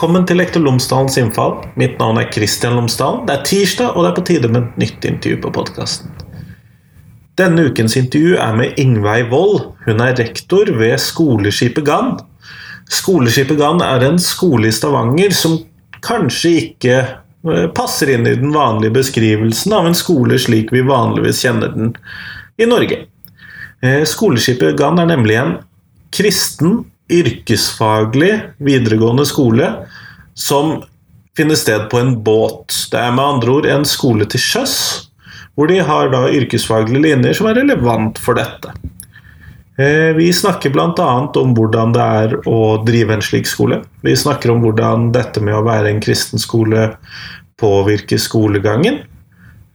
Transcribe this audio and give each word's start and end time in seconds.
Velkommen 0.00 0.22
til 0.24 0.38
Lektor 0.40 0.62
Lomsdalens 0.64 1.18
innfall. 1.20 1.58
Mitt 1.76 1.98
navn 2.00 2.16
er 2.16 2.30
Kristian 2.32 2.72
Lomsdalen. 2.72 3.26
Det 3.28 3.34
er 3.34 3.42
tirsdag, 3.44 3.90
og 3.92 4.00
det 4.00 4.08
er 4.08 4.14
på 4.16 4.22
tide 4.30 4.48
med 4.48 4.62
et 4.62 4.78
nytt 4.80 5.04
intervju 5.04 5.40
på 5.42 5.50
podkasten. 5.52 6.14
Denne 7.36 7.66
ukens 7.68 7.98
intervju 8.00 8.38
er 8.40 8.54
med 8.56 8.80
Ingveig 8.80 9.26
Wold. 9.28 9.74
Hun 9.84 10.00
er 10.00 10.16
rektor 10.16 10.72
ved 10.78 10.96
Skoleskipet 11.04 11.84
Gann. 11.84 12.14
Skoleskipet 12.88 13.60
Gann 13.60 13.84
er 13.84 14.06
en 14.06 14.16
skole 14.16 14.70
i 14.70 14.72
Stavanger 14.72 15.36
som 15.36 15.58
kanskje 16.00 16.54
ikke 16.62 16.96
eh, 16.96 17.68
passer 17.76 18.14
inn 18.14 18.24
i 18.24 18.38
den 18.40 18.56
vanlige 18.56 18.96
beskrivelsen 19.02 19.76
av 19.76 19.90
en 19.90 20.00
skole 20.00 20.40
slik 20.40 20.72
vi 20.72 20.80
vanligvis 20.88 21.44
kjenner 21.44 21.76
den 21.76 21.92
i 22.56 22.70
Norge. 22.72 23.02
Eh, 23.84 24.00
Skoleskipet 24.08 24.80
Gann 24.80 25.04
er 25.04 25.12
nemlig 25.12 25.42
en 25.42 25.58
kristen 26.08 26.86
yrkesfaglig 27.10 28.32
videregående 28.64 29.28
skole 29.28 29.74
som 30.40 30.80
finner 31.36 31.58
sted 31.58 31.88
på 31.90 32.00
en 32.00 32.14
båt. 32.24 32.74
Det 32.90 32.98
er 32.98 33.12
med 33.14 33.24
andre 33.24 33.56
ord 33.58 33.68
en 33.68 33.86
skole 33.88 34.26
til 34.30 34.42
sjøs, 34.42 34.76
hvor 35.54 35.70
de 35.70 35.80
har 35.84 36.10
da 36.12 36.26
yrkesfaglige 36.32 37.04
linjer 37.04 37.36
som 37.36 37.50
er 37.50 37.60
relevant 37.60 38.18
for 38.20 38.38
dette. 38.38 38.72
Eh, 39.80 40.10
vi 40.16 40.32
snakker 40.32 40.72
bl.a. 40.74 41.10
om 41.40 41.54
hvordan 41.56 41.94
det 41.96 42.06
er 42.22 42.34
å 42.48 42.80
drive 42.84 43.16
en 43.16 43.24
slik 43.24 43.48
skole. 43.48 43.80
Vi 44.04 44.16
snakker 44.16 44.52
om 44.52 44.64
hvordan 44.64 45.08
dette 45.14 45.40
med 45.44 45.56
å 45.56 45.64
være 45.64 45.92
en 45.92 46.02
kristen 46.04 46.42
skole 46.42 46.90
påvirker 47.60 48.20
skolegangen. 48.20 49.02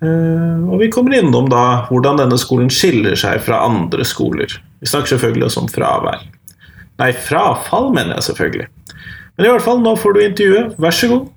Eh, 0.04 0.62
og 0.68 0.82
vi 0.84 0.91
kommer 0.94 1.18
innom 1.18 1.50
da 1.50 1.88
hvordan 1.90 2.22
denne 2.22 2.38
skolen 2.41 2.70
skiller 2.74 3.18
seg 3.18 3.41
fra 3.46 3.63
andre 3.66 4.05
skoler. 4.05 4.57
Vi 4.82 4.90
snakker 4.91 5.16
selvfølgelig 5.16 5.50
også 5.50 5.66
om 5.66 5.72
fravær. 5.74 6.26
Nei, 7.02 7.12
frafall, 7.26 7.90
mener 7.96 8.20
jeg 8.20 8.29
selvfølgelig. 8.29 8.70
Men 9.38 9.50
i 9.50 9.50
hvert 9.52 9.66
fall, 9.66 9.82
nå 9.84 9.91
får 10.00 10.14
du 10.16 10.20
intervjuet. 10.24 10.76
Vær 10.80 10.96
så 10.96 11.08
god. 11.12 11.32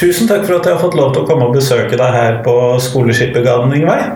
Tusen 0.00 0.28
takk 0.28 0.44
for 0.44 0.56
at 0.58 0.64
jeg 0.64 0.74
har 0.74 0.80
fått 0.80 0.96
lov 0.96 1.14
til 1.14 1.22
å 1.22 1.28
komme 1.28 1.48
og 1.48 1.56
besøke 1.56 1.96
deg 1.96 2.12
her 2.16 2.38
på 2.44 2.54
Skoleskipet 2.84 3.44
Garden, 3.44 3.72
Ingveig. 3.76 4.12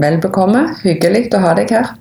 Vel 0.00 0.16
bekomme. 0.24 0.70
Hyggelig 0.84 1.26
å 1.36 1.42
ha 1.44 1.52
deg 1.56 1.72
her. 1.76 1.92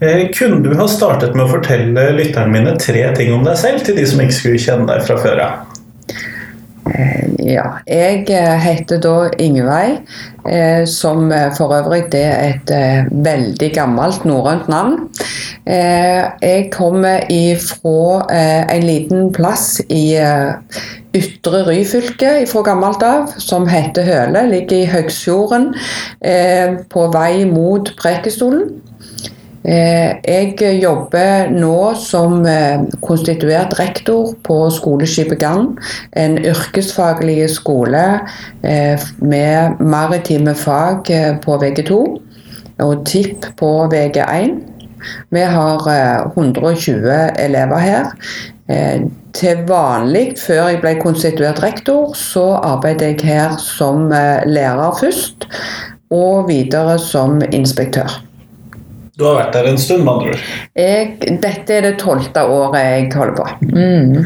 Eh, 0.00 0.24
kunne 0.32 0.64
du 0.64 0.72
ha 0.80 0.88
startet 0.88 1.36
med 1.36 1.44
å 1.44 1.52
fortelle 1.52 2.08
lytterne 2.16 2.52
mine 2.52 2.72
tre 2.80 3.04
ting 3.16 3.36
om 3.36 3.44
deg 3.44 3.60
selv, 3.60 3.84
til 3.84 4.00
de 4.00 4.08
som 4.08 4.24
ikke 4.24 4.38
skulle 4.38 4.64
kjenne 4.64 4.88
deg 4.88 5.04
fra 5.04 5.20
før 5.20 5.44
av? 5.44 5.52
Eh, 6.08 6.31
ja, 7.42 7.64
jeg 7.86 8.26
eh, 8.30 8.54
heter 8.62 9.00
da 9.02 9.16
Ingveig, 9.42 10.02
som 10.90 11.30
for 11.54 11.70
øvrig 11.76 12.08
er 12.18 12.48
et 12.48 12.70
veldig 13.12 13.68
gammelt 13.76 14.24
norrønt 14.26 14.66
navn. 14.68 14.96
Jeg 15.64 16.64
kommer 16.74 17.22
ifra 17.30 18.26
en 18.74 18.82
liten 18.82 19.30
plass 19.32 19.78
i 19.86 20.18
Ytre 21.14 21.62
Ryfylke 21.68 22.32
fra 22.50 22.64
gammelt 22.66 23.06
av, 23.06 23.30
som 23.38 23.68
heter 23.70 24.02
Høle. 24.08 24.48
Ligger 24.50 24.82
i 24.82 24.90
Høgsfjorden, 24.90 25.70
på 26.90 27.06
vei 27.14 27.44
mot 27.46 27.94
Prekestolen. 28.02 28.66
Eh, 29.62 30.18
jeg 30.26 30.80
jobber 30.82 31.52
nå 31.54 31.92
som 31.94 32.40
eh, 32.50 32.82
konstituert 33.04 33.76
rektor 33.78 34.32
på 34.42 34.56
Skoleskipet 34.74 35.38
Gann. 35.38 35.76
En 36.18 36.34
yrkesfaglig 36.40 37.46
skole 37.54 38.02
eh, 38.66 39.06
med 39.22 39.78
maritime 39.78 40.56
fag 40.58 41.12
på 41.44 41.58
VG2 41.62 42.00
og 42.82 43.06
TIP 43.06 43.46
på 43.60 43.70
VG1. 43.92 44.58
Vi 45.34 45.44
har 45.54 45.86
120 46.36 47.10
elever 47.42 47.78
her. 47.82 48.10
Til 49.34 49.62
vanlig, 49.66 50.36
før 50.38 50.70
jeg 50.70 50.80
ble 50.80 50.94
konstituert 51.02 51.62
rektor, 51.62 52.14
så 52.14 52.44
arbeidet 52.62 53.10
jeg 53.10 53.34
her 53.34 53.56
som 53.60 54.06
lærer 54.14 54.98
først, 55.02 55.48
og 56.14 56.46
videre 56.48 57.00
som 57.02 57.42
inspektør. 57.50 58.22
Du 59.22 59.28
har 59.28 59.36
vært 59.38 59.54
der 59.54 59.68
en 59.70 59.78
stund, 59.78 60.02
med 60.02 60.16
andre 60.16 60.32
ord? 60.32 61.26
Dette 61.44 61.76
er 61.76 61.84
det 61.86 61.92
tolvte 62.00 62.42
året 62.42 62.82
jeg 62.82 63.04
holder 63.14 63.36
på. 63.38 63.44
Mm. 63.70 64.16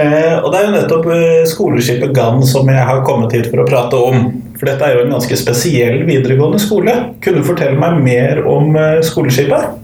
Eh, 0.00 0.36
og 0.38 0.46
det 0.48 0.60
er 0.60 0.64
jo 0.64 0.76
nettopp 0.78 1.08
eh, 1.12 1.42
skoleskipet 1.50 2.14
Gann 2.16 2.40
som 2.48 2.70
jeg 2.72 2.86
har 2.88 3.02
kommet 3.04 3.36
hit 3.36 3.50
for 3.52 3.60
å 3.60 3.68
prate 3.68 4.00
om. 4.00 4.30
For 4.56 4.70
dette 4.70 4.86
er 4.86 4.96
jo 4.96 5.04
en 5.04 5.12
ganske 5.12 5.36
spesiell 5.36 6.06
videregående 6.08 6.60
skole. 6.62 6.96
Kunne 7.20 7.42
du 7.42 7.50
fortelle 7.50 7.76
meg 7.80 8.00
mer 8.00 8.40
om 8.48 8.72
eh, 8.80 9.02
skoleskipet? 9.04 9.76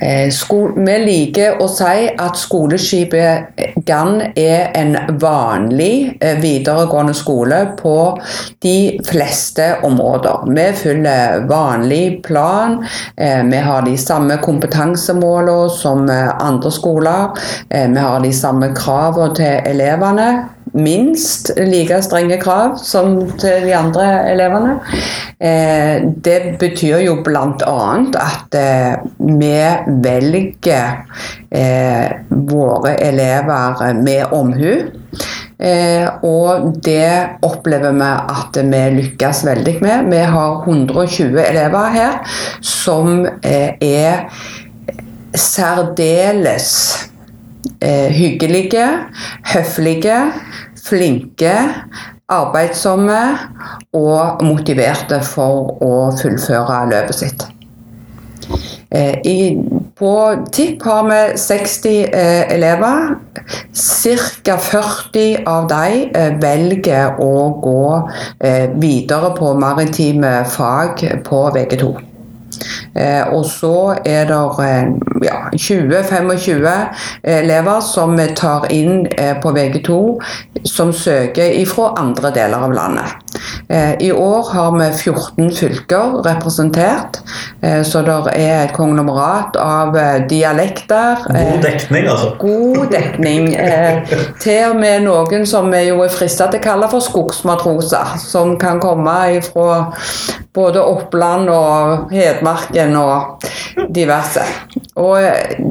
Eh, 0.00 0.30
vi 0.76 0.96
liker 1.02 1.58
å 1.62 1.66
si 1.70 2.06
at 2.10 2.38
skoleskipet 2.38 3.82
Gann 3.88 4.20
er 4.38 4.70
en 4.78 4.94
vanlig 5.18 6.18
eh, 6.20 6.38
videregående 6.38 7.14
skole 7.16 7.60
på 7.78 7.96
de 8.62 8.98
fleste 9.08 9.70
områder. 9.86 10.46
Vi 10.54 10.66
følger 10.82 11.46
vanlig 11.50 12.22
plan. 12.26 12.78
Eh, 13.16 13.42
vi 13.48 13.62
har 13.64 13.86
de 13.86 13.96
samme 13.98 14.38
kompetansemålene 14.44 15.70
som 15.74 16.06
andre 16.08 16.70
skoler. 16.72 17.34
Vi 17.68 17.98
har 17.98 18.20
de 18.22 18.30
samme 18.34 18.70
kravene 18.76 19.34
til 19.38 19.66
elevene 19.72 20.28
minst 20.72 21.50
like 21.56 22.00
strenge 22.04 22.38
krav 22.42 22.76
som 22.82 23.16
til 23.40 23.66
de 23.66 23.74
andre 23.76 24.06
elevene. 24.32 24.76
Eh, 25.38 26.04
det 26.24 26.58
betyr 26.60 27.02
jo 27.04 27.18
bl.a. 27.24 27.78
at 28.20 28.58
eh, 28.58 28.94
vi 29.18 29.54
velger 30.04 31.02
eh, 31.50 32.06
våre 32.28 32.96
elever 33.02 33.92
med 34.02 34.32
omhu. 34.32 34.72
og 36.22 36.76
det 36.86 37.38
opplever 37.42 37.96
vi 37.96 38.10
at 38.30 38.58
vi 38.62 38.82
lykkes 38.94 39.40
veldig 39.46 39.74
med. 39.82 40.06
Vi 40.12 40.20
har 40.34 40.68
120 40.68 41.40
elever 41.42 41.88
her 41.96 42.20
som 42.62 43.26
er 43.42 44.28
særdeles 45.34 46.68
hyggelige, 48.14 48.86
høflige, 49.52 50.18
flinke, 50.88 51.54
arbeidsomme 52.28 53.20
og 53.96 54.42
motiverte 54.44 55.20
for 55.24 55.76
å 55.84 55.92
fullføre 56.20 56.82
løpet 56.92 57.22
sitt. 57.22 57.46
Eh, 58.90 59.20
I, 59.28 59.38
på 59.98 60.12
TIP 60.52 60.84
har 60.88 61.08
vi 61.08 61.38
60 61.38 61.88
eh, 62.04 62.52
elever. 62.54 63.16
Ca. 64.44 64.56
40 64.56 65.44
av 65.48 65.68
dem 65.68 66.12
eh, 66.16 66.34
velger 66.40 67.20
å 67.20 67.32
gå 67.64 67.84
eh, 68.44 68.68
videre 68.80 69.32
på 69.36 69.54
maritime 69.60 70.42
fag 70.48 71.04
på 71.28 71.42
VG2. 71.56 71.90
Eh, 72.98 73.28
og 73.34 73.46
så 73.46 73.94
er 74.04 74.26
det 74.28 74.38
eh, 74.64 74.88
ja, 75.22 75.38
20-25 75.54 76.66
elever 77.22 77.80
som 77.84 78.16
vi 78.18 78.26
tar 78.38 78.66
inn 78.74 79.06
eh, 79.14 79.36
på 79.42 79.52
VG2 79.54 80.00
som 80.66 80.92
søker 80.92 81.54
fra 81.70 81.92
andre 82.00 82.32
deler 82.34 82.66
av 82.68 82.74
landet. 82.74 83.24
I 84.00 84.08
år 84.12 84.48
har 84.54 84.72
vi 84.72 84.86
14 84.96 85.50
fylker 85.54 86.14
representert, 86.24 87.18
så 87.84 88.00
det 88.02 88.16
er 88.32 88.62
et 88.64 88.72
konglomerat 88.74 89.58
av 89.60 89.94
dialekter. 90.30 91.20
God 91.28 91.60
dekning, 91.62 92.08
altså. 92.08 92.30
God 92.40 92.88
dekning. 92.90 93.50
Til 94.40 94.72
og 94.72 94.80
med 94.80 95.04
noen 95.04 95.46
som 95.46 95.68
vi 95.70 95.84
jo 95.90 96.00
er 96.02 96.14
frista 96.16 96.48
til 96.48 96.62
å 96.62 96.64
kalle 96.64 96.90
for 96.90 97.04
skogsmatroser, 97.04 98.16
som 98.24 98.56
kan 98.58 98.80
komme 98.82 99.18
fra 99.46 99.84
både 100.56 100.82
Oppland 100.82 101.52
og 101.52 102.12
Hedmarken 102.12 102.87
og 102.96 103.44
diverse. 103.94 104.42
Og 104.98 105.20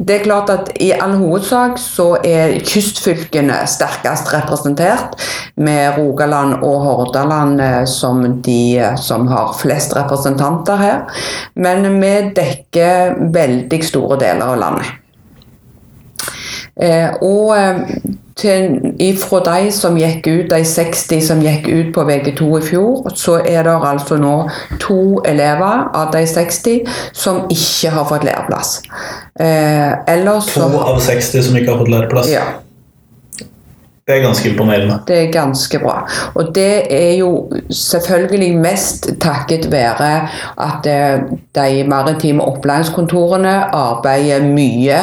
det 0.06 0.14
er 0.14 0.24
klart 0.24 0.50
at 0.52 0.70
i 0.80 0.90
all 0.94 1.16
hovedsak 1.20 1.78
så 1.80 2.14
er 2.24 2.58
kystfylkene 2.64 3.58
sterkest 3.68 4.30
representert, 4.32 5.18
med 5.58 5.98
Rogaland 5.98 6.62
og 6.62 6.84
Hordaland 6.84 7.60
eh, 7.60 7.82
som 7.90 8.22
de 8.42 8.78
eh, 8.78 8.94
som 8.96 9.26
har 9.28 9.56
flest 9.58 9.96
representanter 9.96 10.78
her. 10.78 11.20
Men 11.54 11.84
vi 12.00 12.14
dekker 12.36 13.18
veldig 13.34 13.82
store 13.84 14.20
deler 14.22 14.46
av 14.46 14.62
landet. 14.62 14.94
Eh, 16.78 17.10
og 17.26 17.50
til, 18.38 18.78
fra 19.22 19.40
de 19.46 19.72
som 19.74 19.96
gikk 19.98 20.26
ut, 20.26 20.52
de 20.52 20.60
60 20.64 21.24
som 21.26 21.42
gikk 21.42 21.68
ut 21.68 21.90
på 21.94 22.04
VG2 22.08 22.48
i 22.58 22.62
fjor, 22.68 23.10
så 23.18 23.38
er 23.42 23.66
det 23.66 23.74
altså 23.90 24.18
nå 24.20 24.36
to 24.80 25.18
elever 25.26 25.88
av 25.94 26.12
de 26.14 26.24
60 26.26 26.86
som 27.12 27.44
ikke 27.50 27.92
har 27.96 28.08
fått 28.08 28.26
læreplass. 28.28 28.78
Eh, 29.40 30.14
to 30.54 30.64
av 30.78 31.02
60 31.02 31.42
som 31.50 31.58
ikke 31.58 31.74
har 31.74 31.82
fått 31.82 31.94
læreplass? 31.94 32.32
Ja. 32.32 32.46
Det 34.08 34.16
er 34.16 34.22
ganske 34.22 34.48
imponerende. 34.48 34.94
Det 35.08 35.16
er 35.22 35.32
ganske 35.32 35.78
bra. 35.78 35.98
Og 36.34 36.54
det 36.54 36.94
er 36.96 37.10
jo 37.18 37.50
selvfølgelig 37.70 38.56
mest 38.56 39.08
takket 39.20 39.66
være 39.72 40.28
at 40.64 40.88
eh, 40.88 41.20
de 41.54 41.84
maritime 41.88 42.44
opplæringskontorene 42.44 43.52
arbeider 43.76 44.46
mye 44.48 45.02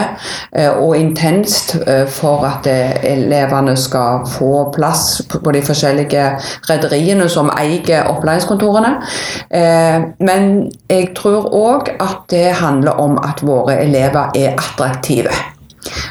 eh, 0.57 0.71
og 0.71 0.97
intenst 0.97 1.75
eh, 1.87 2.07
for 2.09 2.49
at 2.49 2.71
elevene 3.03 3.77
skal 3.77 4.25
få 4.25 4.71
plass 4.73 5.21
på 5.29 5.53
de 5.53 5.61
forskjellige 5.61 6.25
rederiene 6.69 7.29
som 7.29 7.53
eier 7.61 8.09
opplæringskontorene. 8.09 8.95
Men 10.19 10.71
jeg 10.89 11.11
tror 11.15 11.53
òg 11.53 11.93
at 12.01 12.25
det 12.29 12.45
handler 12.57 12.97
om 12.97 13.19
at 13.21 13.45
våre 13.45 13.83
elever 13.83 14.33
er 14.35 14.57
attraktive. 14.57 15.33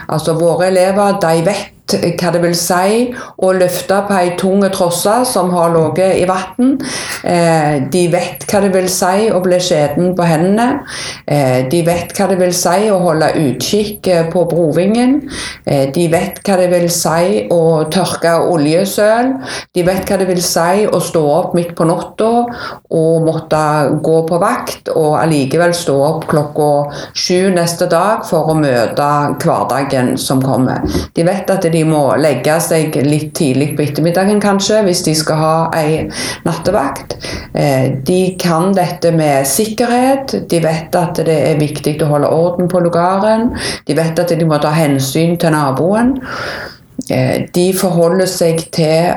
Altså 0.09 0.33
Våre 0.39 0.67
elever 0.71 1.19
de 1.21 1.47
vet 1.47 1.74
hva 1.93 2.31
det 2.33 2.41
vil 2.41 2.55
si 2.57 3.11
å 3.45 3.51
løfte 3.53 3.99
på 4.09 4.17
ei 4.17 4.33
tung 4.41 4.63
trosse 4.73 5.17
som 5.29 5.51
har 5.53 5.73
ligget 5.75 6.23
i 6.23 6.25
vann. 6.29 6.79
Eh, 7.25 7.85
de 7.93 8.05
vet 8.13 8.45
hva 8.49 8.63
det 8.65 8.71
vil 8.75 8.89
si 8.93 9.29
å 9.29 9.41
bli 9.45 9.59
skjeden 9.61 10.15
på 10.17 10.29
hendene. 10.29 10.85
Eh, 11.27 11.69
de 11.69 11.83
vet 11.85 12.13
hva 12.17 12.29
det 12.31 12.39
vil 12.41 12.55
si 12.57 12.89
å 12.93 13.01
holde 13.03 13.33
utkikk 13.41 14.09
eh, 14.09 14.25
på 14.33 14.47
brovingen. 14.49 15.21
De 15.65 16.07
vet 16.13 16.41
hva 16.45 16.57
det 16.61 16.71
vil 16.73 16.89
si 16.93 17.45
å 17.53 17.85
tørke 17.93 18.33
oljesøl. 18.53 19.35
De 19.75 19.85
vet 19.87 20.09
hva 20.09 20.19
det 20.21 20.29
vil 20.29 20.43
si 20.45 20.85
å 20.87 21.01
stå 21.01 21.23
opp 21.35 21.55
midt 21.57 21.75
på 21.77 21.87
natta 21.89 22.31
og 22.95 23.25
måtte 23.27 23.61
gå 24.05 24.17
på 24.29 24.39
vakt, 24.41 24.91
og 24.95 25.19
allikevel 25.21 25.75
stå 25.77 25.95
opp 26.05 26.27
klokka 26.31 26.69
sju 27.17 27.51
neste 27.55 27.89
dag 27.91 28.25
for 28.29 28.53
å 28.53 28.57
møte 28.59 29.09
hverdagen 29.43 30.15
som 30.21 30.43
kommer. 30.45 30.85
De 31.17 31.25
vet 31.27 31.51
at 31.51 31.67
de 31.75 31.84
må 31.89 32.03
legge 32.21 32.57
seg 32.63 32.97
litt 33.07 33.33
tidlig 33.37 33.73
på 33.77 33.85
ettermiddagen 33.87 34.41
kanskje, 34.43 34.83
hvis 34.87 35.03
de 35.07 35.15
skal 35.19 35.41
ha 35.41 35.57
ei 35.79 36.05
nattevakt. 36.47 37.17
Eh, 37.55 37.93
de 38.07 38.21
kan 38.41 38.73
dette 38.77 39.13
med 39.15 39.49
sikkerhet. 39.49 40.37
De 40.51 40.63
vet 40.65 40.97
at 41.01 41.23
det 41.27 41.39
er 41.51 41.61
viktig 41.61 41.97
å 42.05 42.11
holde 42.15 42.33
orden 42.33 42.71
på 42.71 42.83
lugaren. 42.85 43.53
De 43.87 43.97
vet 43.97 44.19
at 44.19 44.35
de 44.35 44.49
må 44.49 44.61
ta 44.63 44.73
hensyn 44.75 45.39
til 45.41 45.55
naboen. 45.55 46.17
Eh, 47.11 47.47
de 47.55 47.69
forholder 47.77 48.31
seg 48.31 48.67
til 48.75 49.15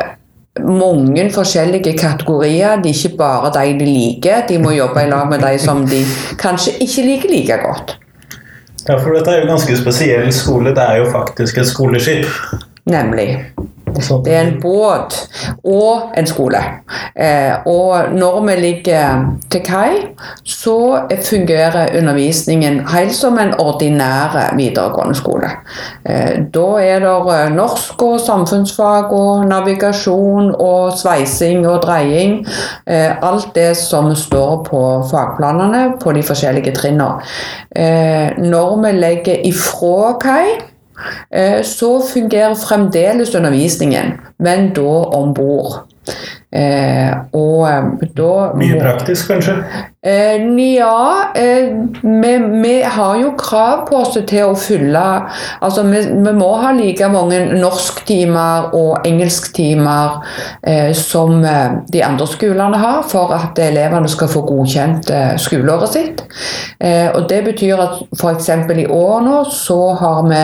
mange 0.66 1.30
forskjellige 1.34 1.98
kategorier. 1.98 2.82
De 2.82 2.90
er 2.90 2.98
ikke 2.98 3.18
bare 3.18 3.54
de 3.54 3.78
de 3.80 3.86
liker, 3.86 4.44
de 4.50 4.58
må 4.62 4.74
jobbe 4.76 5.06
i 5.06 5.10
lag 5.10 5.30
med 5.30 5.44
de 5.46 5.58
som 5.62 5.86
de 5.88 6.04
kanskje 6.42 6.78
ikke 6.84 7.08
liker 7.08 7.34
like 7.34 7.62
godt. 7.64 7.98
Ja, 8.88 8.96
for 8.96 9.12
dette 9.12 9.34
er 9.34 9.42
jo 9.44 9.50
ganske 9.50 9.76
spesiell 9.76 10.30
skole. 10.36 10.72
Det 10.76 10.84
er 10.84 11.02
jo 11.02 11.10
faktisk 11.12 11.58
et 11.60 11.68
skoleskip. 11.68 12.28
Nemlig. 12.88 13.28
Det 13.98 14.36
er 14.36 14.42
en 14.42 14.60
båt 14.62 15.16
og 15.64 16.14
en 16.18 16.28
skole. 16.28 16.60
Eh, 17.16 17.54
og 17.66 18.14
når 18.14 18.46
vi 18.46 18.56
ligger 18.62 19.26
til 19.52 19.62
kai, 19.66 19.90
så 20.46 21.00
fungerer 21.30 21.98
undervisningen 21.98 22.80
helt 22.94 23.16
som 23.16 23.40
en 23.42 23.54
ordinær 23.60 24.54
videregående 24.58 25.16
skole. 25.18 25.50
Eh, 26.06 26.46
da 26.54 26.68
er 26.84 27.02
det 27.06 27.16
eh, 27.34 27.56
norsk 27.56 28.04
og 28.06 28.20
samfunnsfag 28.22 29.14
og 29.18 29.48
navigasjon 29.50 30.54
og 30.60 30.94
sveising 30.98 31.68
og 31.68 31.82
dreying. 31.86 32.40
Alt 32.88 33.56
det 33.56 33.78
som 33.78 34.14
står 34.16 34.64
på 34.70 34.82
fagplanene 35.12 35.98
på 36.02 36.14
de 36.14 36.24
forskjellige 36.24 36.76
trinnene. 36.76 37.22
Når 38.38 38.82
vi 38.82 38.92
legger 38.98 39.46
ifra 39.48 40.14
kai 40.22 40.77
så 41.64 41.90
fungerer 42.14 42.56
fremdeles 42.58 43.36
undervisningen, 43.36 44.16
men 44.40 44.72
da 44.76 44.94
om 45.20 45.34
bord. 45.38 45.84
Eh, 46.52 47.12
og 47.36 47.68
eh, 47.68 47.88
da 48.16 48.32
Mye 48.56 48.80
praktisk, 48.80 49.28
kanskje? 49.34 49.58
Eh, 50.08 50.76
ja. 50.76 51.32
Eh, 51.36 51.76
vi, 52.02 52.38
vi, 52.64 52.84
har 52.84 53.16
jo 53.20 53.34
krav 53.38 53.82
på 53.90 53.98
oss 53.98 54.14
til 54.16 54.46
å 54.46 54.54
fylle 54.56 55.02
Altså, 55.60 55.84
vi, 55.84 56.00
vi 56.24 56.34
må 56.38 56.48
ha 56.62 56.72
like 56.78 57.10
mange 57.12 57.42
norsktimer 57.58 58.70
og 58.78 59.08
engelsktimer 59.08 60.22
eh, 60.64 60.94
som 60.96 61.44
eh, 61.44 61.76
de 61.92 62.04
andre 62.08 62.30
skolene 62.30 62.80
har, 62.80 63.04
for 63.12 63.36
at 63.36 63.60
elevene 63.60 64.08
skal 64.12 64.32
få 64.32 64.46
godkjent 64.48 65.12
skoleåret 65.42 65.92
sitt. 65.92 66.24
og 66.80 67.28
Det 67.30 67.40
betyr 67.46 67.82
at 67.82 68.00
f.eks. 68.16 68.50
i 68.78 68.88
år 68.88 69.22
nå 69.26 69.38
så 69.52 69.80
har 70.00 70.28
vi 70.30 70.44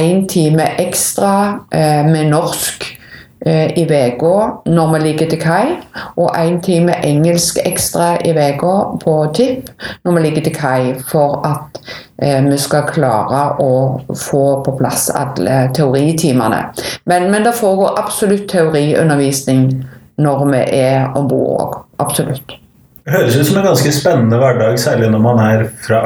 én 0.00 0.26
time 0.28 0.66
ekstra 0.82 1.34
med 1.70 2.32
norsk 2.32 2.88
Eh, 2.90 2.99
i 3.48 3.84
uka 3.88 4.60
når 4.68 4.92
vi 4.92 4.98
ligger 5.00 5.30
til 5.30 5.40
kai, 5.40 5.76
og 6.20 6.36
én 6.36 6.58
time 6.60 6.92
engelsk 7.06 7.58
ekstra 7.64 8.18
i 8.24 8.34
uka 8.36 8.74
på 9.00 9.14
tipp 9.34 9.70
når 10.04 10.16
vi 10.16 10.24
ligger 10.26 10.44
til 10.44 10.54
kai, 10.54 10.94
for 11.08 11.40
at 11.48 11.80
eh, 12.22 12.44
vi 12.44 12.58
skal 12.60 12.88
klare 12.90 13.56
å 13.64 13.72
få 14.12 14.44
på 14.64 14.76
plass 14.76 15.08
alle 15.10 15.70
teoritimene. 15.74 16.66
Men, 17.08 17.30
men 17.32 17.46
det 17.46 17.56
foregår 17.56 17.96
absolutt 18.02 18.48
teoriundervisning 18.52 19.70
når 20.20 20.46
vi 20.52 20.64
er 20.82 21.08
om 21.16 21.28
bord 21.28 21.64
òg. 21.64 21.78
Absolutt. 22.00 22.56
Det 23.04 23.16
høres 23.16 23.36
ut 23.36 23.48
som 23.48 23.58
en 23.58 23.70
ganske 23.70 23.92
spennende 23.92 24.38
hverdag, 24.38 24.76
særlig 24.78 25.08
når 25.10 25.24
man 25.24 25.40
er 25.42 25.66
fra, 25.80 26.04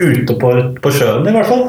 ute 0.00 0.36
på, 0.36 0.52
på 0.82 0.92
sjøen, 0.92 1.26
i 1.26 1.32
hvert 1.34 1.48
fall 1.48 1.64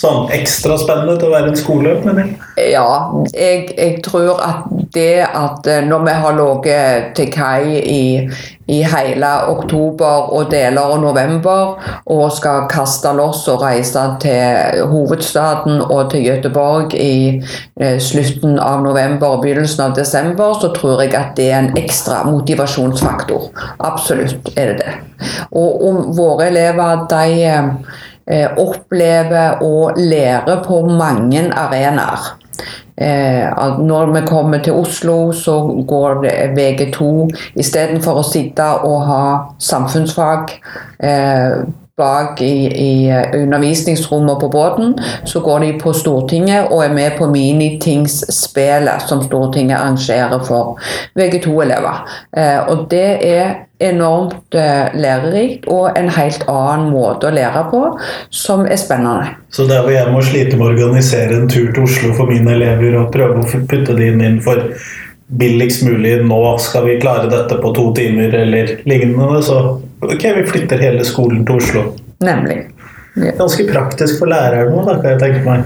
sånn 0.00 0.30
ekstra 0.32 0.78
spennende 0.80 1.18
til 1.20 1.28
å 1.28 1.34
være 1.34 1.52
en 1.52 1.58
skole? 1.58 1.96
jeg. 2.00 2.36
Ja, 2.72 2.86
jeg, 3.34 3.66
jeg, 3.76 3.98
tror 4.04 4.40
at 4.44 4.70
det 4.94 5.26
at 5.26 5.66
eh, 5.68 5.84
når 5.86 6.06
vi 6.06 6.14
har 6.22 6.38
ligget 6.38 7.12
til 7.18 7.28
kai 7.32 7.80
i, 7.80 8.04
i, 8.70 8.80
hele 8.86 9.30
oktober 9.50 10.30
og 10.34 10.50
deler 10.52 10.94
av 10.94 11.02
november 11.02 11.76
og 12.10 12.24
skal 12.34 12.66
kaste 12.70 13.12
loss 13.16 13.44
og 13.52 13.62
reise 13.64 14.02
til 14.22 14.80
hovedstaden 14.90 15.82
og 15.84 16.10
til 16.14 16.24
Gøteborg 16.26 16.96
i 16.96 17.42
eh, 17.80 17.98
slutten 18.00 18.58
av 18.58 18.82
november 18.86 19.36
og 19.36 19.44
begynnelsen 19.44 19.90
av 19.90 19.96
desember, 19.98 20.56
så 20.62 20.72
tror 20.76 21.04
jeg 21.04 21.14
at 21.18 21.36
det 21.36 21.50
er 21.50 21.60
en 21.60 21.72
ekstra 21.78 22.22
motivasjonsfaktor. 22.30 23.50
Absolutt 23.84 24.52
er 24.56 24.72
det 24.72 24.80
det. 24.80 24.96
Og, 25.50 25.82
og 25.84 26.12
våre 26.16 26.48
elever, 26.48 27.04
de 27.10 27.50
Eh, 27.50 27.64
opplever 28.58 29.62
og 29.66 29.98
lærer 29.98 30.62
på 30.62 30.84
mange 30.86 31.48
arenaer. 31.50 32.36
Eh, 33.00 33.78
når 33.78 34.12
vi 34.12 34.26
kommer 34.26 34.58
til 34.58 34.72
Oslo, 34.72 35.32
så 35.32 35.84
går 35.88 36.22
det 36.22 36.32
VG2 36.56 37.06
istedenfor 37.56 38.20
å 38.20 38.24
sitte 38.26 38.66
og 38.84 39.06
ha 39.08 39.22
samfunnsfag 39.58 40.52
eh, 41.00 41.62
bak 42.00 42.42
i, 42.44 42.56
i 42.68 42.92
undervisningsrommet 43.36 44.40
på 44.40 44.48
båten, 44.52 44.94
så 45.24 45.40
går 45.40 45.64
de 45.64 45.72
på 45.80 45.92
Stortinget 45.96 46.68
og 46.68 46.84
er 46.84 46.94
med 46.96 47.16
på 47.18 47.28
Minitingsspillet 47.32 49.08
som 49.08 49.24
Stortinget 49.24 49.78
arrangerer 49.80 50.44
for 50.44 50.76
VG2-elever. 51.16 52.04
Eh, 52.36 52.60
og 52.68 52.86
det 52.92 53.08
er 53.32 53.69
enormt 53.80 54.56
eh, 54.56 54.92
lærerikt 54.94 55.68
og 55.72 55.98
en 55.98 56.10
helt 56.12 56.44
annen 56.50 56.90
måte 56.92 57.30
å 57.30 57.34
lære 57.34 57.66
på, 57.72 57.82
som 58.34 58.66
er 58.68 58.80
spennende. 58.80 59.36
Så 59.50 59.66
der 59.70 59.84
hvor 59.84 59.94
jeg 59.94 60.12
må 60.12 60.22
slite 60.24 60.56
med 60.56 60.66
å 60.68 60.72
organisere 60.74 61.38
en 61.38 61.48
tur 61.50 61.70
til 61.72 61.86
Oslo 61.86 62.12
for 62.18 62.30
mine 62.30 62.54
elever 62.56 62.98
og 63.00 63.12
prøve 63.14 63.40
å 63.40 63.62
putte 63.70 63.96
det 63.96 64.10
inn 64.12 64.42
for 64.44 64.68
billigst 65.40 65.84
mulig, 65.86 66.16
nå 66.26 66.40
skal 66.58 66.88
vi 66.88 66.98
klare 67.00 67.30
dette 67.30 67.58
på 67.62 67.70
to 67.76 67.90
timer 67.94 68.34
eller 68.34 68.76
lignende, 68.90 69.38
så 69.46 69.60
ok, 70.02 70.24
vi 70.40 70.46
flytter 70.48 70.82
hele 70.82 71.06
skolen 71.06 71.44
til 71.46 71.60
Oslo. 71.62 71.84
Nemlig. 72.24 72.64
Ganske 73.20 73.66
praktisk 73.68 74.20
for 74.20 74.30
læreren 74.30 74.72
òg, 74.74 74.88
kan 75.02 75.12
jeg 75.12 75.20
tenke 75.20 75.42
meg. 75.44 75.60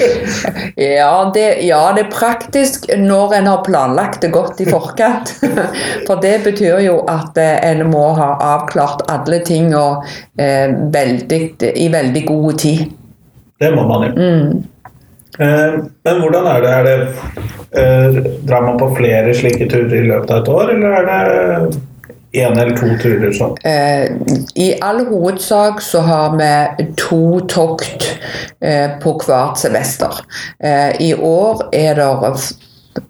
ja, 0.98 1.12
det, 1.34 1.46
ja, 1.66 1.80
det, 1.96 2.06
er 2.06 2.10
praktisk 2.12 2.88
når 2.98 3.38
en 3.38 3.48
har 3.52 3.62
planlagt 3.66 4.20
det 4.24 4.32
godt 4.34 4.60
i 4.64 4.68
forkant. 4.68 5.34
For 6.06 6.20
det 6.22 6.36
betyr 6.44 6.82
jo 6.84 6.98
at 7.10 7.38
eh, 7.40 7.56
en 7.70 7.86
må 7.92 8.06
ha 8.18 8.34
avklart 8.54 9.06
alle 9.12 9.40
tinga 9.46 9.84
eh, 10.40 10.74
i 10.74 11.88
veldig 11.92 12.24
god 12.28 12.60
tid. 12.64 12.86
Det 13.60 13.70
må 13.74 13.86
man 13.88 14.08
jo. 14.08 14.14
Mm. 14.18 14.62
Eh, 15.38 15.80
men 16.04 16.20
hvordan 16.22 16.46
er 16.46 16.62
det? 16.62 16.74
Er 16.74 16.84
det 16.88 16.96
eh, 17.80 18.22
drar 18.46 18.66
man 18.66 18.78
på 18.78 18.92
flere 18.98 19.34
slike 19.34 19.68
turer 19.70 19.98
i 19.98 20.06
løpet 20.08 20.30
av 20.30 20.42
et 20.42 20.54
år, 20.54 20.74
eller 20.76 20.98
er 21.00 21.10
det 21.10 21.82
én 22.34 22.58
eller 22.58 22.74
to 22.78 22.90
turer 23.00 23.32
sånn? 23.34 23.56
I 24.58 24.68
all 24.84 25.04
hovedsak 25.08 25.82
så 25.84 26.02
har 26.04 26.36
vi 26.38 26.88
to 27.00 27.40
tokt 27.50 28.08
på 29.04 29.16
hvert 29.24 29.58
semester. 29.60 30.20
I 31.00 31.14
år 31.14 31.66
er 31.74 31.98
det 31.98 32.08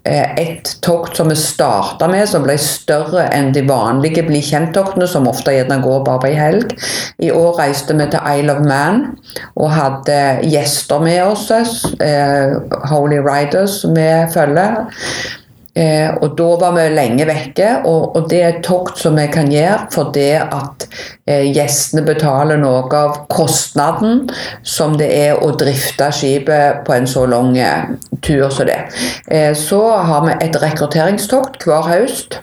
eh, 0.04 0.34
et 0.40 0.70
tokt 0.84 1.16
som 1.16 1.30
vi 1.32 1.36
starta 1.38 2.08
med, 2.10 2.26
som 2.28 2.44
ble 2.44 2.56
større 2.60 3.26
enn 3.34 3.52
de 3.54 3.64
vanlige 3.68 4.24
bli 4.26 4.40
kjent-toktene, 4.44 5.08
som 5.10 5.28
ofte 5.30 5.54
gjerne 5.54 5.80
går 5.84 6.02
bare 6.06 6.22
på 6.22 6.30
ei 6.32 6.38
helg. 6.38 6.74
I 7.22 7.30
år 7.34 7.60
reiste 7.60 7.96
vi 7.96 8.08
til 8.12 8.28
Isle 8.34 8.56
of 8.56 8.64
Man 8.66 9.04
og 9.54 9.72
hadde 9.74 10.18
gjester 10.50 11.04
med 11.04 11.22
oss. 11.26 11.48
Eh, 12.00 12.58
Holy 12.90 13.22
Riders 13.24 13.82
med 13.88 14.32
følge. 14.34 14.68
Eh, 15.74 16.10
og 16.22 16.36
da 16.38 16.48
var 16.60 16.76
vi 16.76 16.84
lenge 16.94 17.26
vekke, 17.26 17.70
og, 17.90 18.14
og, 18.14 18.28
det 18.30 18.40
er 18.40 18.52
et 18.52 18.62
tokt 18.66 19.00
som 19.00 19.18
vi 19.18 19.26
kan 19.32 19.50
gjøre 19.50 19.88
for 19.94 20.12
det 20.14 20.36
at 20.44 20.86
eh, 21.26 21.48
gjestene 21.50 22.04
betaler 22.06 22.60
noe 22.62 22.84
av 22.94 23.24
kostnaden 23.32 24.28
som 24.62 24.94
det 25.00 25.10
er 25.16 25.42
å 25.42 25.50
drifte 25.58 26.12
skipet 26.14 26.84
på 26.86 26.94
en 26.94 27.10
så 27.10 27.24
lang 27.26 27.58
eh, 27.58 27.90
tur 28.22 28.46
som 28.54 28.68
det. 28.70 28.78
Eh, 29.26 29.50
så 29.58 29.82
har 30.06 30.24
vi 30.28 30.38
et 30.46 30.60
rekrutteringstokt 30.62 31.66
hver 31.66 31.90
høst 31.90 32.38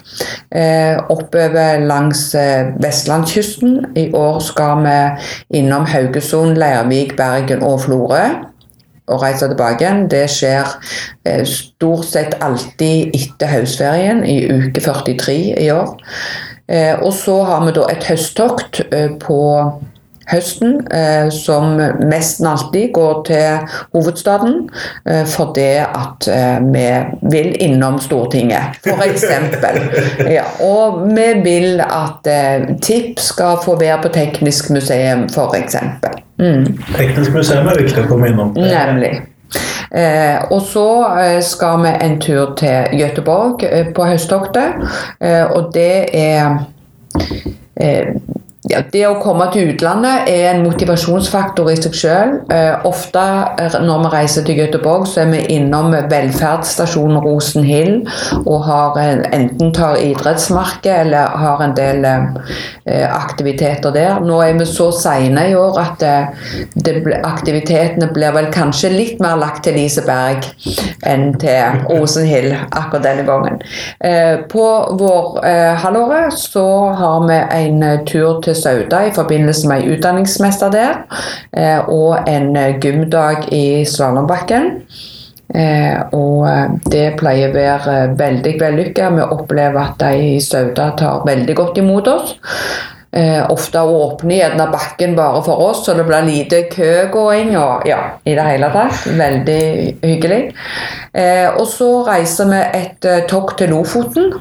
eh, 0.51 0.99
oppover 1.07 1.79
langs 1.87 2.27
eh, 2.35 2.75
vestlandskysten. 2.83 3.93
I 3.95 4.09
år 4.11 4.41
skal 4.43 4.83
vi 4.83 4.99
innom 5.61 5.87
Haugesund, 5.87 6.59
Leirvik, 6.59 7.15
Bergen 7.19 7.63
og 7.63 7.85
Florø 7.87 8.50
å 9.09 9.19
reise 9.21 9.49
tilbake 9.49 9.85
igjen. 9.85 10.07
Det 10.11 10.25
skjer 10.31 10.75
eh, 11.25 11.43
stort 11.47 12.07
sett 12.09 12.37
alltid 12.43 13.15
etter 13.17 13.53
høstferien, 13.55 14.25
i 14.25 14.43
uke 14.49 14.83
43 14.83 15.37
i 15.61 15.71
år. 15.73 15.95
Eh, 16.71 16.93
og 16.99 17.13
så 17.17 17.41
har 17.47 17.65
vi 17.65 17.75
da 17.75 17.87
et 17.91 18.05
høsttokt 18.07 18.83
eh, 18.91 19.15
på 19.21 19.41
høsten, 20.31 20.87
eh, 20.91 21.29
som 21.29 21.75
nesten 22.09 22.47
alltid 22.47 22.91
går 22.95 23.21
til 23.27 23.77
hovedstaden 23.95 24.57
eh, 25.05 25.25
fordi 25.27 25.69
at 25.83 26.27
eh, 26.31 26.59
vi 26.71 26.85
vil 27.33 27.51
innom 27.63 27.99
Stortinget, 28.01 28.79
f.eks. 28.85 29.25
ja, 30.37 30.45
og 30.65 31.03
vi 31.11 31.27
vil 31.43 31.83
at 31.85 32.27
TIP 32.81 33.19
skal 33.19 33.59
få 33.65 33.77
være 33.79 34.01
på 34.05 34.13
Teknisk 34.15 34.71
museum, 34.73 35.27
f.eks. 35.31 35.79
Mm. 36.41 36.65
Teknisk 36.95 37.35
museum 37.35 37.69
er 37.69 37.83
viktig 37.83 38.01
å 38.03 38.09
komme 38.09 38.31
innom. 38.31 38.55
Nemlig. 38.57 39.19
Eh, 39.91 40.37
og 40.51 40.61
så 40.65 40.87
eh, 41.19 41.39
skal 41.43 41.81
vi 41.83 41.91
en 42.05 42.19
tur 42.23 42.53
til 42.59 42.93
Gøteborg 42.97 43.65
eh, 43.67 43.89
på 43.95 44.05
høsttoktet. 44.07 44.85
Eh, 45.19 45.43
og 45.45 45.73
det 45.75 46.07
er 46.17 46.61
eh, 47.75 48.15
ja, 48.69 48.83
det 48.93 49.01
å 49.07 49.15
komme 49.17 49.47
til 49.49 49.71
utlandet 49.71 50.27
er 50.29 50.51
en 50.51 50.59
motivasjonsfaktor 50.67 51.71
i 51.71 51.77
seg 51.79 51.95
selv. 51.97 52.51
Eh, 52.53 52.75
ofte 52.85 53.23
når 53.81 54.03
vi 54.03 54.11
reiser 54.13 54.45
til 54.45 54.59
Göteborg, 54.61 55.07
så 55.09 55.23
er 55.23 55.31
vi 55.31 55.39
innom 55.55 55.89
velferdsstasjonen 56.11 57.17
Rosenhill 57.25 58.03
og 58.43 58.67
har 58.67 58.99
en, 59.01 59.23
enten 59.33 59.71
tar 59.73 59.97
idrettsmarked 59.97 60.91
eller 60.93 61.33
har 61.41 61.63
en 61.65 61.73
del 61.77 62.05
eh, 62.05 63.07
aktiviteter 63.07 63.95
der. 63.95 64.21
Nå 64.21 64.37
er 64.45 64.59
vi 64.59 64.69
så 64.69 64.91
seine 64.93 65.47
i 65.49 65.57
år 65.57 65.81
at 65.81 66.05
eh, 66.05 66.45
det, 66.85 66.95
aktivitetene 67.17 68.11
blir 68.13 68.37
vel 68.37 68.51
kanskje 68.53 68.93
litt 68.93 69.25
mer 69.25 69.41
lagt 69.41 69.65
til 69.65 69.79
Liseberg 69.79 70.45
enn 71.09 71.31
til 71.41 71.81
Rosenhill 71.89 72.51
akkurat 72.53 73.09
denne 73.09 73.25
gangen. 73.25 73.57
Eh, 73.97 74.45
på 74.53 74.69
vårhalvåret 75.01 76.29
eh, 76.29 76.39
så 76.45 76.67
har 77.01 77.25
vi 77.25 77.41
en 77.63 78.05
tur 78.05 78.37
til 78.45 78.50
til 78.51 78.59
Sauda 78.59 79.05
i 79.07 79.15
forbindelse 79.15 79.71
med 79.71 79.81
en 79.81 79.95
utdanningsmester 79.95 80.71
der, 80.73 81.01
eh, 81.57 81.79
og 81.89 82.29
en 82.29 82.55
eh, 82.57 82.77
gymdag 82.79 83.49
i 83.51 83.85
Slalåmbakken. 83.85 84.71
Eh, 85.55 85.97
og 86.15 86.47
det 86.91 87.17
pleier 87.19 87.51
å 87.51 87.57
være 87.57 87.97
veldig 88.19 88.55
vellykka. 88.61 89.09
Vi 89.17 89.27
opplever 89.35 89.81
at 89.83 89.99
de 89.99 90.35
i 90.35 90.39
Sauda 90.43 90.93
tar 90.97 91.25
veldig 91.27 91.55
godt 91.55 91.81
imot 91.81 92.07
oss. 92.07 92.37
Eh, 93.11 93.51
ofte 93.51 93.81
åpner 93.81 94.37
gjerne 94.37 94.69
bakken 94.71 95.17
bare 95.17 95.41
for 95.43 95.59
oss, 95.65 95.81
så 95.85 95.93
det 95.97 96.05
blir 96.07 96.23
lite 96.23 96.61
køgåing 96.71 97.57
og 97.59 97.83
ja, 97.89 97.97
i 98.23 98.37
det 98.37 98.45
hele 98.47 98.69
tatt. 98.71 99.01
Veldig 99.19 99.63
hyggelig. 99.99 100.39
Eh, 101.11 101.49
og 101.51 101.67
så 101.67 101.91
reiser 102.07 102.47
vi 102.53 102.61
et 102.79 103.09
eh, 103.11 103.25
tokt 103.27 103.57
til 103.59 103.75
Lofoten. 103.75 104.31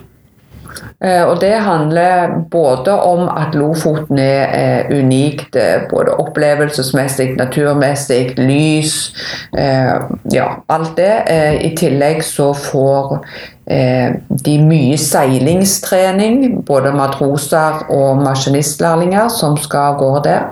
Eh, 1.04 1.22
og 1.24 1.40
det 1.40 1.54
handler 1.64 2.28
både 2.50 2.92
om 2.92 3.28
at 3.28 3.54
Lofoten 3.54 4.18
er 4.18 4.84
unikt, 4.90 5.56
eh, 5.56 5.86
både 5.90 6.16
opplevelsesmessig, 6.20 7.36
naturmessig, 7.36 8.34
lys 8.38 9.14
Ja, 10.32 10.46
alt 10.68 10.96
det. 10.96 11.14
I 11.60 11.70
tillegg 11.76 12.22
så 12.24 12.52
får 12.54 13.18
Eh, 13.70 14.14
de 14.28 14.56
mye 14.66 14.96
seilingstrening, 14.98 16.62
både 16.66 16.90
matroser 16.90 17.84
og 17.94 18.18
maskinistlærlinger 18.24 19.28
som 19.30 19.54
skal 19.62 19.94
gå 20.00 20.08
der. 20.24 20.48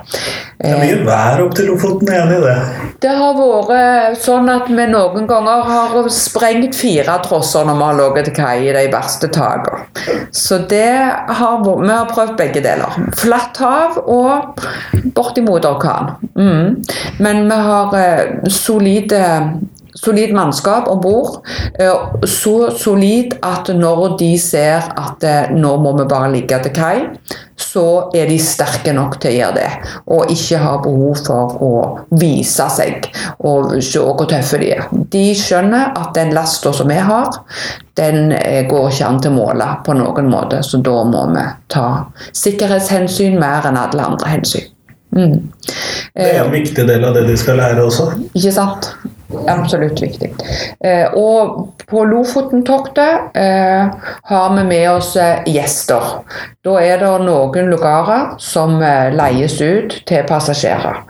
Det 0.59 0.71
er 0.71 0.79
mye 0.85 1.01
vær 1.07 1.43
opp 1.43 1.57
til 1.59 1.67
Lofoten, 1.67 2.07
jeg 2.07 2.15
er 2.15 2.29
enig 2.29 2.37
i 2.37 2.45
det? 2.45 2.93
Det 3.03 3.17
har 3.19 3.35
vært 3.41 4.21
sånn 4.23 4.47
at 4.53 4.71
vi 4.71 4.87
noen 4.93 5.27
ganger 5.31 5.67
har 5.67 6.11
sprengt 6.15 6.79
fire 6.79 7.19
trosser 7.25 7.67
når 7.67 7.81
vi 7.81 7.87
har 7.89 7.99
ligget 8.03 8.29
til 8.29 8.37
kai 8.39 8.69
i 8.69 8.77
de 8.77 8.87
verste 8.93 9.33
takene. 9.35 9.83
Så 10.39 10.61
har 11.39 11.65
vi 11.67 11.89
har 11.91 12.11
prøvd 12.13 12.37
begge 12.39 12.63
deler. 12.63 12.95
Flatt 13.19 13.59
hav 13.59 13.99
og 14.07 14.61
bortimot 15.17 15.67
orkan. 15.67 16.13
Mm. 16.39 16.77
Men 17.19 17.49
vi 17.51 17.59
har 17.67 17.97
eh, 17.99 18.51
solide 18.53 19.23
solid 19.95 20.35
mannskap 20.35 20.89
om 20.89 21.01
bord. 21.01 21.47
Eh, 21.79 22.27
så 22.27 22.71
solid 22.71 23.35
at 23.43 23.69
når 23.75 24.17
de 24.19 24.33
ser 24.41 24.89
at 24.97 25.25
eh, 25.25 25.53
nå 25.55 25.77
må 25.83 25.95
vi 25.99 26.09
bare 26.09 26.33
ligge 26.33 26.61
til 26.65 26.75
kai, 26.77 27.09
så 27.59 27.85
er 28.17 28.29
de 28.31 28.39
sterke 28.41 28.93
nok 28.95 29.19
til 29.21 29.33
å 29.33 29.37
gjøre 29.37 29.57
det. 29.59 29.71
Og 30.15 30.31
ikke 30.33 30.61
har 30.63 30.81
behov 30.85 31.19
for 31.27 31.59
å 31.65 31.73
vise 32.21 32.69
seg 32.73 33.11
og 33.45 33.75
se 33.85 34.03
hvor 34.03 34.29
tøffe 34.31 34.61
de 34.63 34.71
er. 34.77 34.87
De 35.13 35.27
skjønner 35.37 35.93
at 35.99 36.15
den 36.17 36.33
lasta 36.37 36.73
som 36.75 36.89
vi 36.91 36.99
har, 37.03 37.43
den 37.99 38.33
eh, 38.39 38.65
går 38.71 38.91
ikke 38.93 39.11
an 39.11 39.21
til 39.23 39.35
å 39.35 39.39
måle 39.41 39.69
på 39.85 39.99
noen 39.99 40.31
måte. 40.31 40.63
Så 40.63 40.81
da 40.85 41.03
må 41.09 41.27
vi 41.35 41.45
ta 41.73 41.89
sikkerhetshensyn 42.37 43.39
mer 43.41 43.69
enn 43.69 43.81
alle 43.81 44.11
andre 44.15 44.35
hensyn. 44.37 44.75
Mm. 45.17 45.39
Det 46.15 46.27
er 46.35 46.43
en 46.45 46.53
viktig 46.53 46.85
del 46.87 47.05
av 47.05 47.17
det 47.17 47.25
de 47.29 47.37
skal 47.41 47.59
lære 47.59 47.85
også. 47.85 48.11
Ikke 48.35 48.53
sant. 48.55 48.93
Absolutt 49.29 50.01
viktig. 50.01 50.31
Eh, 50.81 51.13
og 51.13 51.75
på 51.89 52.05
Lofoten-toktet 52.09 53.37
eh, 53.37 53.91
har 54.31 54.55
vi 54.57 54.65
med 54.65 54.87
oss 54.91 55.11
eh, 55.21 55.43
gjester. 55.53 56.07
Da 56.65 56.77
er 56.81 57.03
det 57.03 57.11
noen 57.27 57.69
lugarer 57.69 58.39
som 58.41 58.79
leies 58.81 59.59
ut 59.61 59.99
til 60.09 60.25
passasjerer. 60.29 61.03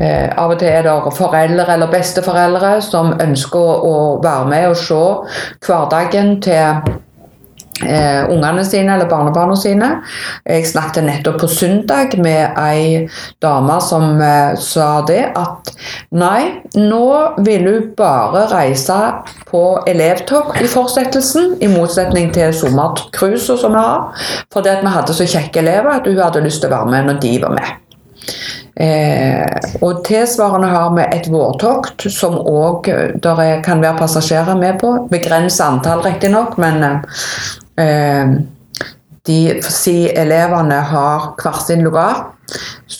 Av 0.00 0.52
og 0.52 0.58
til 0.60 0.70
er 0.72 0.86
det 0.86 1.14
foreldre 1.16 1.66
eller 1.74 1.92
besteforeldre 1.92 2.74
som 2.84 3.12
ønsker 3.20 3.84
å 3.88 3.96
være 4.24 4.48
med 4.52 4.68
og 4.70 4.78
se 4.80 5.02
hverdagen 5.66 6.38
til 6.44 6.80
eh, 7.86 8.22
ungene 8.30 8.64
sine 8.66 8.94
eller 8.94 9.10
barnebarna 9.10 9.56
sine. 9.56 9.90
Jeg 10.46 10.66
snakket 10.70 11.06
nettopp 11.06 11.40
på 11.42 11.50
søndag 11.50 12.16
med 12.22 12.58
ei 12.60 13.08
dame 13.42 13.78
som 13.84 14.20
eh, 14.22 14.54
sa 14.60 15.02
det 15.08 15.22
at 15.38 15.72
nei, 16.14 16.62
nå 16.78 17.04
vil 17.44 17.68
hun 17.68 17.90
bare 17.98 18.46
reise 18.52 18.98
på 19.50 19.64
elevtopp 19.90 20.56
i 20.62 20.70
fortsettelsen, 20.70 21.56
i 21.62 21.70
motsetning 21.72 22.32
til 22.34 22.54
sommercruiser 22.56 23.60
som 23.60 23.76
vi 23.76 23.84
har. 23.84 24.26
Fordi 24.52 24.72
at 24.72 24.82
vi 24.84 24.96
hadde 24.96 25.16
så 25.16 25.28
kjekke 25.28 25.62
elever 25.62 25.96
at 25.96 26.08
hun 26.08 26.20
hadde 26.20 26.44
lyst 26.44 26.64
til 26.64 26.72
å 26.72 26.76
være 26.78 26.92
med 26.94 27.10
når 27.10 27.22
de 27.24 27.38
var 27.42 27.56
med. 27.60 27.78
Eh, 28.82 29.56
og 29.84 30.00
Tilsvarende 30.06 30.70
har 30.72 30.92
vi 30.96 31.04
et 31.04 31.26
vårtokt 31.30 32.06
som 32.12 32.38
òg 32.40 32.88
kan 33.20 33.82
være 33.82 33.98
passasjerer 33.98 34.56
med 34.58 34.80
på. 34.80 34.94
Begrenset 35.12 35.66
antall, 35.66 36.04
riktignok, 36.06 36.56
men 36.62 36.80
Eh, 36.82 37.61
de, 37.76 39.62
si 39.62 40.08
elevene 40.10 40.80
har 40.92 41.34
hver 41.38 41.60
sin 41.62 41.82
lugar, 41.82 42.32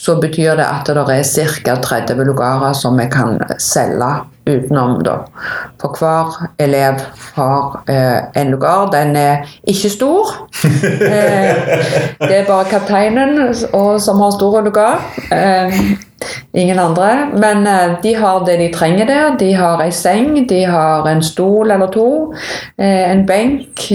så 0.03 0.17
betyr 0.19 0.57
det 0.59 0.67
at 0.67 0.89
det 0.91 1.15
er 1.15 1.23
ca. 1.63 1.75
30 1.79 2.23
lugarer 2.27 2.73
som 2.75 2.97
vi 2.99 3.07
kan 3.11 3.39
selge 3.59 4.11
utenom. 4.45 4.97
Da. 5.03 5.17
For 5.81 5.95
hver 5.95 6.49
elev 6.59 6.99
har 7.35 7.83
eh, 7.87 8.41
en 8.41 8.51
lugar. 8.51 8.89
Den 8.91 9.15
er 9.15 9.45
ikke 9.63 9.89
stor. 9.89 10.33
eh, 11.07 11.77
det 12.19 12.35
er 12.41 12.47
bare 12.47 12.67
kapteinen 12.69 13.53
som 13.55 14.19
har 14.19 14.35
stor 14.35 14.61
lugar. 14.61 14.99
Eh, 15.31 15.79
Ingen 16.53 16.79
andre. 16.79 17.27
Men 17.35 17.67
eh, 17.67 17.95
de 18.03 18.13
har 18.15 18.45
det 18.45 18.57
de 18.59 18.71
trenger 18.73 19.05
der. 19.05 19.37
De 19.39 19.53
har 19.53 19.81
ei 19.83 19.91
seng, 19.91 20.47
de 20.49 20.63
har 20.63 21.07
en 21.07 21.23
stol 21.23 21.71
eller 21.71 21.91
to, 21.91 22.33
en 22.77 23.25
benk, 23.27 23.87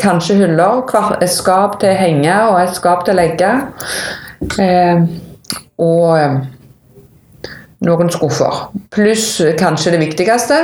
kanskje 0.00 0.38
hyller, 0.40 0.80
et 1.20 1.30
skap 1.30 1.80
til 1.80 1.92
å 1.92 1.98
henge 2.00 2.38
og 2.48 2.60
et 2.62 2.76
skap 2.76 3.04
til 3.04 3.16
å 3.16 3.20
legge. 3.20 3.52
Og 5.82 6.18
noen 7.82 8.12
skuffer. 8.14 8.66
Pluss 8.94 9.40
kanskje 9.58 9.94
det 9.96 10.02
viktigste, 10.04 10.60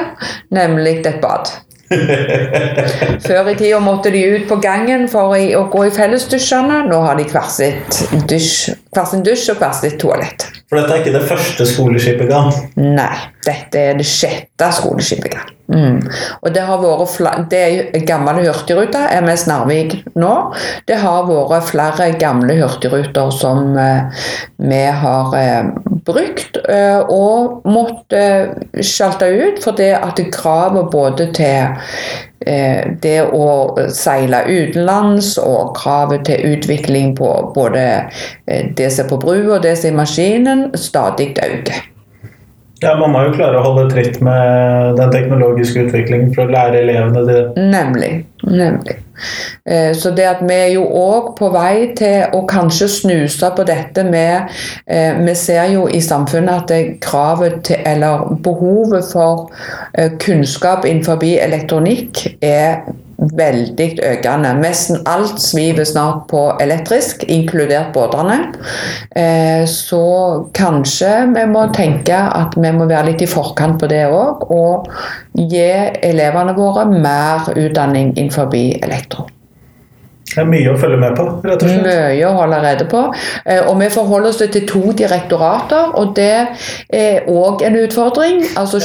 nemlig 0.54 1.00
et 1.06 1.18
bad. 1.22 1.50
Før 3.28 3.48
i 3.48 3.54
tida 3.56 3.78
måtte 3.80 4.10
de 4.12 4.20
ut 4.34 4.44
på 4.50 4.58
gangen 4.60 5.06
for 5.08 5.32
å 5.32 5.62
gå 5.72 5.86
i 5.88 5.94
fellesdusjene. 5.94 6.82
Nå 6.90 7.00
har 7.06 7.16
de 7.18 7.24
hver, 7.30 7.48
sin 7.52 8.26
dusj, 8.28 8.74
dusj 9.24 9.52
og 9.54 9.62
hver 9.62 9.74
sitt 9.78 9.96
toalett. 10.02 10.50
For 10.68 10.76
dette 10.76 10.94
er 10.94 11.02
ikke 11.02 11.16
det 11.16 11.24
første 11.30 11.66
skoleskipet 11.70 12.28
gang? 12.28 12.52
Nei, 12.76 13.14
dette 13.48 13.86
er 13.90 13.98
det 13.98 14.08
sjette 14.08 14.72
skoleskipet 14.78 15.56
Mm. 15.68 15.98
Og 16.40 16.54
det 16.54 16.62
har 16.64 16.80
vært 16.80 17.50
det 17.52 17.58
er 17.60 18.04
gamle 18.08 18.40
hurtigruta, 18.40 19.02
MS 19.20 19.44
Narvik 19.50 19.98
nå. 20.16 20.32
Det 20.88 20.96
har 20.96 21.26
vært 21.28 21.66
flere 21.68 22.06
gamle 22.16 22.56
hurtigruter 22.56 23.28
som 23.36 23.76
eh, 23.76 24.22
vi 24.64 24.80
har 25.02 25.36
eh, 25.36 25.68
brukt 26.08 26.56
eh, 26.64 27.04
og 27.12 27.68
måtte 27.68 28.22
eh, 28.22 28.80
sjalte 28.80 29.28
ut 29.28 29.60
fordi 29.64 29.90
at 29.98 30.22
kravet 30.32 30.88
både 30.94 31.28
til 31.36 31.76
eh, 32.48 32.88
det 33.04 33.18
å 33.28 33.50
seile 33.92 34.46
utenlands 34.48 35.34
og 35.42 35.76
kravet 35.76 36.24
til 36.30 36.54
utvikling 36.54 37.12
på 37.20 37.34
både 37.52 37.84
eh, 38.48 38.72
det 38.72 38.88
som 38.88 39.04
er 39.04 39.12
på 39.12 39.20
brua 39.20 39.58
og 39.58 39.68
det 39.68 39.76
som 39.76 39.92
er 39.92 39.94
i 39.98 40.00
maskinen, 40.00 40.66
stadig 40.80 41.34
øker. 41.44 41.84
Ja, 42.82 42.94
Man 42.98 43.10
må 43.10 43.24
jo 43.26 43.34
klare 43.34 43.58
å 43.58 43.64
holde 43.64 43.88
tritt 43.90 44.20
med 44.22 44.98
den 45.00 45.10
teknologiske 45.10 45.88
utviklingen 45.88 46.30
for 46.34 46.46
å 46.46 46.54
lære 46.54 46.84
elevene 46.84 47.24
det. 47.26 47.40
Nemlig. 47.58 48.12
nemlig. 48.46 48.98
Eh, 49.66 49.90
så 49.98 50.12
det 50.14 50.28
at 50.30 50.44
vi 50.46 50.54
er 50.54 50.68
jo 50.76 50.84
òg 50.86 51.32
på 51.40 51.48
vei 51.50 51.88
til 51.98 52.36
å 52.38 52.44
kanskje 52.46 52.86
snuse 52.92 53.50
på 53.56 53.64
dette 53.66 54.04
med 54.06 54.52
eh, 54.86 55.18
Vi 55.26 55.34
ser 55.34 55.72
jo 55.72 55.88
i 55.90 55.98
samfunnet 56.04 56.70
at 56.70 57.02
kravet 57.02 57.64
til, 57.66 57.82
eller 57.82 58.30
behovet 58.46 59.10
for 59.10 59.50
eh, 59.98 60.14
kunnskap 60.22 60.86
innenfor 60.86 61.18
elektronikk 61.24 62.28
er 62.38 62.86
veldig 63.18 63.88
økende. 64.04 64.52
Nesten 64.62 65.00
alt 65.10 65.40
sviver 65.42 65.86
snart 65.88 66.26
på 66.30 66.42
elektrisk, 66.62 67.24
inkludert 67.28 67.92
båtene. 67.94 68.38
Eh, 69.10 69.64
så 69.66 70.02
kanskje 70.54 71.12
vi 71.34 71.46
må 71.50 71.66
tenke 71.74 72.18
at 72.18 72.54
vi 72.56 72.72
må 72.74 72.86
være 72.90 73.12
litt 73.12 73.24
i 73.26 73.30
forkant 73.30 73.80
på 73.82 73.90
det 73.90 74.04
òg, 74.06 74.46
og 74.54 74.92
gi 75.34 75.66
elevene 76.06 76.54
våre 76.58 76.86
mer 76.90 77.50
utdanning 77.56 78.14
innenfor 78.16 78.54
elektro. 78.54 79.26
Det 80.28 80.42
er 80.42 80.48
mye 80.48 80.72
å 80.72 80.76
følge 80.78 80.98
med 81.00 81.14
på, 81.16 81.24
rett 81.46 81.62
og 81.62 81.70
slett. 81.70 81.86
Mye 81.86 82.26
å 82.28 82.32
holde 82.36 82.58
rede 82.62 82.84
på. 82.90 83.00
Eh, 83.44 83.62
og 83.62 83.78
vi 83.80 83.88
forholder 83.92 84.28
oss 84.28 84.40
til 84.42 84.66
to 84.68 84.92
direktorater, 84.96 85.94
og 85.98 86.12
det 86.16 86.46
er 86.94 87.28
òg 87.32 87.62
en 87.64 87.78
utfordring. 87.80 88.42
Altså 88.60 88.80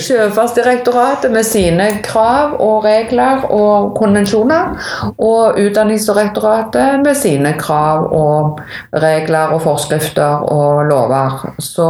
Sjøfartsdirektoratet 0.00 1.32
med 1.36 1.44
sine 1.46 1.90
krav 2.06 2.56
og 2.64 2.84
regler 2.86 3.44
og 3.52 3.94
konvensjoner, 3.98 4.74
og 5.18 5.60
Utdanningsdirektoratet 5.60 7.04
med 7.04 7.14
sine 7.18 7.54
krav 7.60 8.08
og 8.16 8.60
regler 9.04 9.54
og 9.54 9.62
forskrifter 9.66 10.46
og 10.48 10.86
lover. 10.88 11.50
Så 11.62 11.88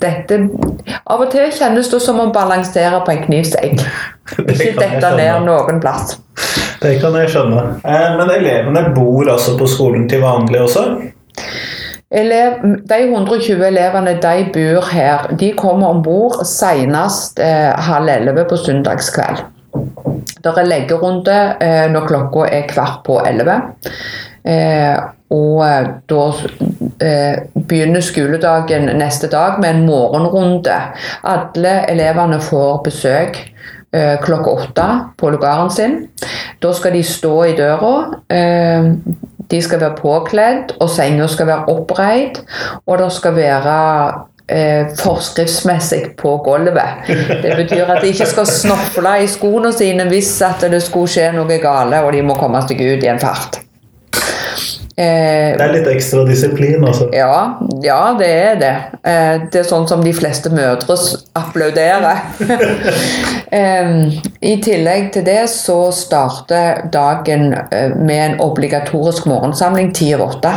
dette 0.00 0.40
Av 1.08 1.20
og 1.20 1.30
til 1.32 1.50
kjennes 1.52 1.88
det 1.90 2.00
som 2.04 2.20
å 2.22 2.30
balansere 2.32 3.00
på 3.04 3.12
en 3.14 3.22
knivsegg. 3.26 3.82
Ikke 4.52 4.74
dette 4.78 5.12
ned 5.16 5.46
noen 5.46 5.80
plass. 5.82 6.18
Det 6.82 6.94
kan 7.02 7.16
jeg 7.18 7.32
skjønne. 7.32 7.64
Eh, 7.82 8.08
men 8.18 8.30
elevene 8.36 8.84
bor 8.94 9.30
altså 9.32 9.56
på 9.58 9.66
skolen 9.70 10.06
til 10.10 10.22
vanlig 10.22 10.60
også? 10.62 10.84
Elev, 12.08 12.62
de 12.88 12.98
120 13.04 13.66
elevene 13.66 14.14
de 14.22 14.46
bor 14.54 14.86
her. 14.92 15.28
De 15.40 15.52
kommer 15.58 15.92
om 15.92 16.02
bord 16.02 16.40
senest 16.48 17.42
eh, 17.42 17.74
halv 17.88 18.08
elleve 18.14 18.46
på 18.48 18.56
søndagskveld. 18.56 19.44
Det 20.38 20.54
er 20.54 20.70
leggerunde 20.70 21.36
eh, 21.60 21.84
når 21.92 22.06
klokka 22.08 22.46
er 22.48 22.66
kvart 22.70 23.02
på 23.04 23.18
elleve. 23.26 23.58
Eh, 24.48 24.96
og 25.34 25.60
eh, 25.66 25.88
da 26.08 26.22
eh, 27.04 27.40
begynner 27.68 28.04
skoledagen 28.04 28.88
neste 28.96 29.28
dag 29.28 29.58
med 29.60 29.74
en 29.74 29.86
morgenrunde. 29.90 30.78
Alle 31.28 31.74
elevene 31.90 32.40
får 32.40 32.80
besøk 32.86 33.42
klokka 34.24 34.50
åtte 34.50 34.86
på 35.16 35.30
lugaren 35.32 35.70
sin. 35.72 35.98
Da 36.60 36.72
skal 36.76 36.92
de 36.92 37.02
stå 37.06 37.34
i 37.44 37.56
døra. 37.56 37.92
Eh, 38.28 38.90
de 39.50 39.60
skal 39.62 39.80
være 39.80 39.96
påkledd, 39.96 40.74
og 40.80 40.90
senga 40.92 41.28
skal 41.30 41.48
være 41.48 41.68
oppreid. 41.72 42.42
Og 42.86 42.98
det 43.00 43.12
skal 43.16 43.36
være 43.36 43.76
eh, 44.48 44.90
forskriftsmessig 44.98 46.02
på 46.18 46.36
gulvet. 46.44 47.08
Det 47.42 47.54
betyr 47.56 47.86
at 47.86 48.02
de 48.02 48.12
ikke 48.12 48.28
skal 48.28 48.50
snofle 48.50 49.14
i 49.22 49.30
skoene 49.30 49.72
sine 49.72 50.08
hvis 50.10 50.34
det 50.68 50.82
skulle 50.84 51.08
skje 51.08 51.30
noe 51.36 51.60
gale 51.62 52.02
og 52.04 52.12
de 52.12 52.22
må 52.22 52.36
komme 52.38 52.62
seg 52.66 52.82
ut 52.82 53.04
i 53.04 53.10
en 53.12 53.22
fart. 53.22 53.62
Eh, 54.98 55.52
det 55.54 55.62
er 55.62 55.72
litt 55.76 55.88
ekstra 55.92 56.24
disiplin, 56.26 56.82
altså? 56.82 57.04
Ja, 57.14 57.60
ja, 57.84 57.98
det 58.18 58.28
er 58.34 58.56
det. 58.58 58.70
Eh, 59.06 59.44
det 59.46 59.60
er 59.60 59.66
sånn 59.68 59.84
som 59.86 60.00
de 60.02 60.10
fleste 60.16 60.50
mødre 60.50 60.96
applauderer. 61.38 62.24
I 64.52 64.54
tillegg 64.64 65.12
til 65.14 65.24
det 65.28 65.44
så 65.52 65.92
starter 65.94 66.88
dagen 66.90 67.52
eh, 67.54 67.94
med 67.94 68.24
en 68.24 68.36
obligatorisk 68.48 69.28
morgensamling 69.30 69.94
ti 69.94 70.10
over 70.16 70.32
åtte. 70.32 70.56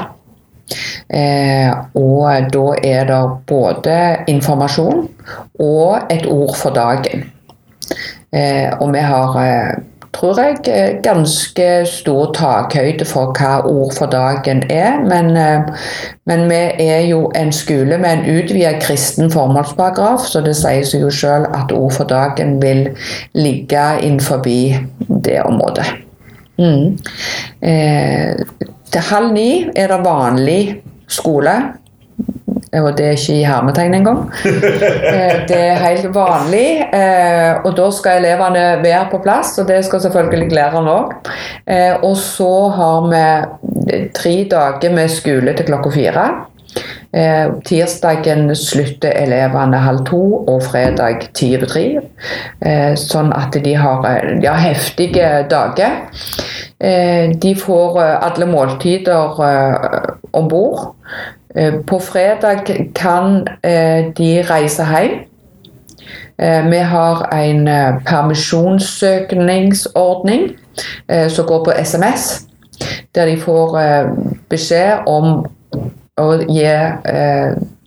Og 1.99 2.51
da 2.55 2.65
er 2.87 3.09
det 3.09 3.23
både 3.49 3.95
informasjon 4.31 5.01
og 5.59 6.13
et 6.13 6.23
ord 6.31 6.53
for 6.55 6.71
dagen. 6.73 7.25
Og 8.31 8.93
vi 8.95 9.01
har 9.03 9.35
tror 10.13 10.39
jeg, 10.39 10.57
eh, 10.67 11.01
ganske 11.03 11.85
stor 11.85 12.31
takhøyde 12.35 13.05
for 13.05 13.31
hva 13.37 13.61
Ord 13.67 13.93
for 13.97 14.11
dagen 14.11 14.63
er. 14.69 14.99
Men, 15.07 15.37
eh, 15.37 15.61
men 16.25 16.49
vi 16.49 16.61
er 16.79 17.07
jo 17.07 17.31
en 17.35 17.51
skole 17.51 17.97
med 17.97 18.11
en 18.11 18.37
utvidet 18.37 18.81
kristen 18.81 19.31
formålsparagraf, 19.31 20.27
så 20.27 20.41
det 20.41 20.55
sier 20.55 20.83
seg 20.83 21.01
jo 21.01 21.09
selv 21.09 21.45
at 21.53 21.71
Ord 21.71 21.91
for 21.91 22.03
dagen 22.03 22.61
vil 22.61 22.89
ligge 23.33 23.87
innenfor 24.01 24.43
det 24.45 25.41
området. 25.45 25.85
Mm. 26.57 26.97
Eh, 27.61 28.35
til 28.91 29.01
halv 29.01 29.33
ni 29.33 29.69
er 29.75 29.87
det 29.87 30.03
vanlig 30.05 30.81
skole 31.07 31.80
og 32.79 32.93
det 32.95 33.05
er 33.05 33.17
ikke 33.17 33.33
i 33.35 33.47
hermetegn 33.47 33.97
engang. 33.99 34.21
Eh, 35.11 35.41
det 35.47 35.57
er 35.57 35.81
helt 35.81 36.05
vanlig, 36.15 36.85
eh, 36.95 37.57
og 37.65 37.73
da 37.75 37.87
skal 37.91 38.21
elevene 38.21 38.61
være 38.83 39.07
på 39.11 39.19
plass, 39.23 39.57
og 39.59 39.67
det 39.67 39.81
skal 39.85 40.01
selvfølgelig 40.05 40.53
læreren 40.55 40.87
òg. 40.87 41.11
Eh, 41.67 41.97
og 42.05 42.15
så 42.17 42.51
har 42.77 43.09
vi 43.11 43.99
tre 44.15 44.35
dager 44.51 44.95
med 44.95 45.11
skole 45.11 45.55
til 45.57 45.67
klokka 45.67 45.91
fire. 45.97 46.29
tirsdagen 47.67 48.55
slutter 48.55 49.11
elevene 49.19 49.81
halv 49.83 50.05
to, 50.07 50.21
og 50.47 50.63
fredag 50.63 51.25
ti 51.35 51.49
over 51.57 51.67
tre. 51.67 51.85
sånn 52.95 53.33
at 53.35 53.57
de 53.65 53.73
har, 53.75 54.07
har 54.45 54.61
heftige 54.63 55.43
dager. 55.51 55.99
de 57.43 57.55
får 57.55 57.99
alle 57.99 58.45
måltider 58.45 59.43
om 60.31 60.47
bord. 60.47 60.95
Eh, 61.55 61.73
på 61.87 61.99
fredag 61.99 62.57
kan 62.95 63.47
eh, 63.63 64.05
de 64.17 64.41
reise 64.41 64.85
hjem. 64.85 65.11
Eh, 66.37 66.69
vi 66.69 66.77
har 66.77 67.33
en 67.33 67.69
permisjonssøkningsordning 68.05 70.55
som 71.29 71.45
går 71.45 71.63
på 71.63 71.71
SMS, 71.83 72.47
der 73.15 73.25
de 73.25 73.37
får 73.37 73.79
beskjed 74.49 74.97
om 75.07 75.45
å 76.17 76.33
gi 76.47 76.67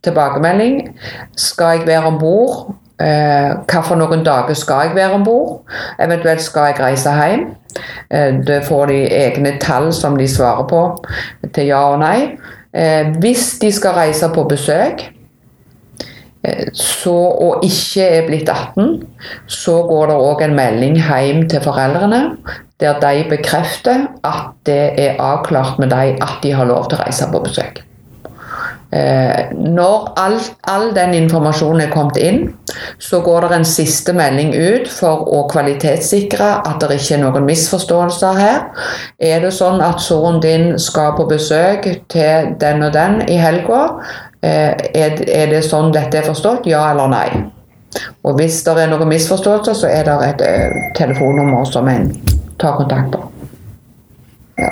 tilbakemelding. 0.05 0.99
Skal 1.37 1.79
jeg 1.79 1.87
være 1.87 2.07
om 2.13 2.19
bord? 2.21 2.75
Hva 3.01 3.81
for 3.83 3.97
noen 3.99 4.25
dager 4.25 4.55
skal 4.55 4.81
jeg 4.87 4.95
være 4.95 5.13
om 5.17 5.25
bord? 5.25 5.61
Eventuelt 5.99 6.43
skal 6.45 6.65
jeg 6.71 6.81
reise 6.81 7.11
hjem? 7.17 7.47
Det 8.47 8.67
får 8.69 8.87
de 8.93 9.01
egne 9.25 9.53
tall 9.61 9.93
som 9.97 10.17
de 10.21 10.29
svarer 10.31 10.65
på 10.71 11.05
til 11.57 11.67
ja 11.73 11.83
og 11.95 11.99
nei. 12.05 12.19
Eh, 12.75 13.11
hvis 13.23 13.53
de 13.63 13.71
skal 13.73 13.95
reise 13.95 14.29
på 14.35 14.43
besøk 14.51 15.05
eh, 16.43 16.67
så, 16.75 17.15
og 17.15 17.63
ikke 17.63 18.03
er 18.03 18.27
blitt 18.27 18.51
18, 18.51 19.05
så 19.47 19.79
går 19.87 20.11
det 20.11 20.21
òg 20.29 20.43
en 20.43 20.57
melding 20.59 20.99
hjem 20.99 21.45
til 21.51 21.63
foreldrene 21.63 22.25
der 22.83 22.99
de 22.99 23.23
bekrefter 23.31 24.09
at 24.27 24.51
det 24.67 24.99
er 24.99 25.21
avklart 25.23 25.79
med 25.79 25.95
dem 25.95 26.19
at 26.19 26.41
de 26.43 26.51
har 26.53 26.67
lov 26.67 26.89
til 26.91 26.99
å 26.99 27.05
reise 27.07 27.31
på 27.31 27.43
besøk. 27.45 27.85
Eh, 28.95 29.49
når 29.59 30.13
all, 30.17 30.37
all, 30.71 30.91
den 30.95 31.17
informasjonen 31.19 31.83
er 31.83 31.91
kommet 31.91 32.19
inn, 32.23 32.45
så 33.03 33.19
går 33.25 33.49
det 33.49 33.57
en 33.57 33.67
siste 33.67 34.15
melding 34.15 34.53
ut 34.55 34.87
for 34.93 35.25
å 35.35 35.41
kvalitetssikre 35.51 36.51
at 36.61 36.79
det 36.85 37.01
ikke 37.01 37.17
er 37.17 37.25
noen 37.25 37.49
misforståelser 37.49 38.39
her. 38.39 38.61
Er 39.19 39.43
det 39.43 39.51
sånn 39.57 39.83
at 39.83 40.05
sønnen 40.05 40.39
din 40.45 40.79
skal 40.79 41.17
på 41.19 41.27
besøk 41.33 41.89
til 42.13 42.55
den 42.61 42.87
og 42.87 42.95
den 42.95 43.25
i 43.27 43.41
helga? 43.41 43.83
Eh, 44.45 44.79
er 44.95 45.51
det 45.51 45.65
sånn 45.67 45.91
dette 45.95 46.21
er 46.21 46.31
forstått? 46.31 46.71
Ja 46.71 46.87
eller 46.93 47.11
nei? 47.11 47.29
Og 48.23 48.39
hvis 48.39 48.63
det 48.67 48.77
er 48.79 48.95
noen 48.95 49.11
misforståelser, 49.11 49.75
så 49.81 49.91
er 49.91 50.07
det 50.07 50.17
et 50.29 50.47
eh, 50.47 50.79
telefonnummer 50.95 51.67
som 51.67 51.91
en 51.91 52.13
tar 52.63 52.79
kontakt 52.79 53.11
på. 53.11 53.27
Ja. 54.63 54.71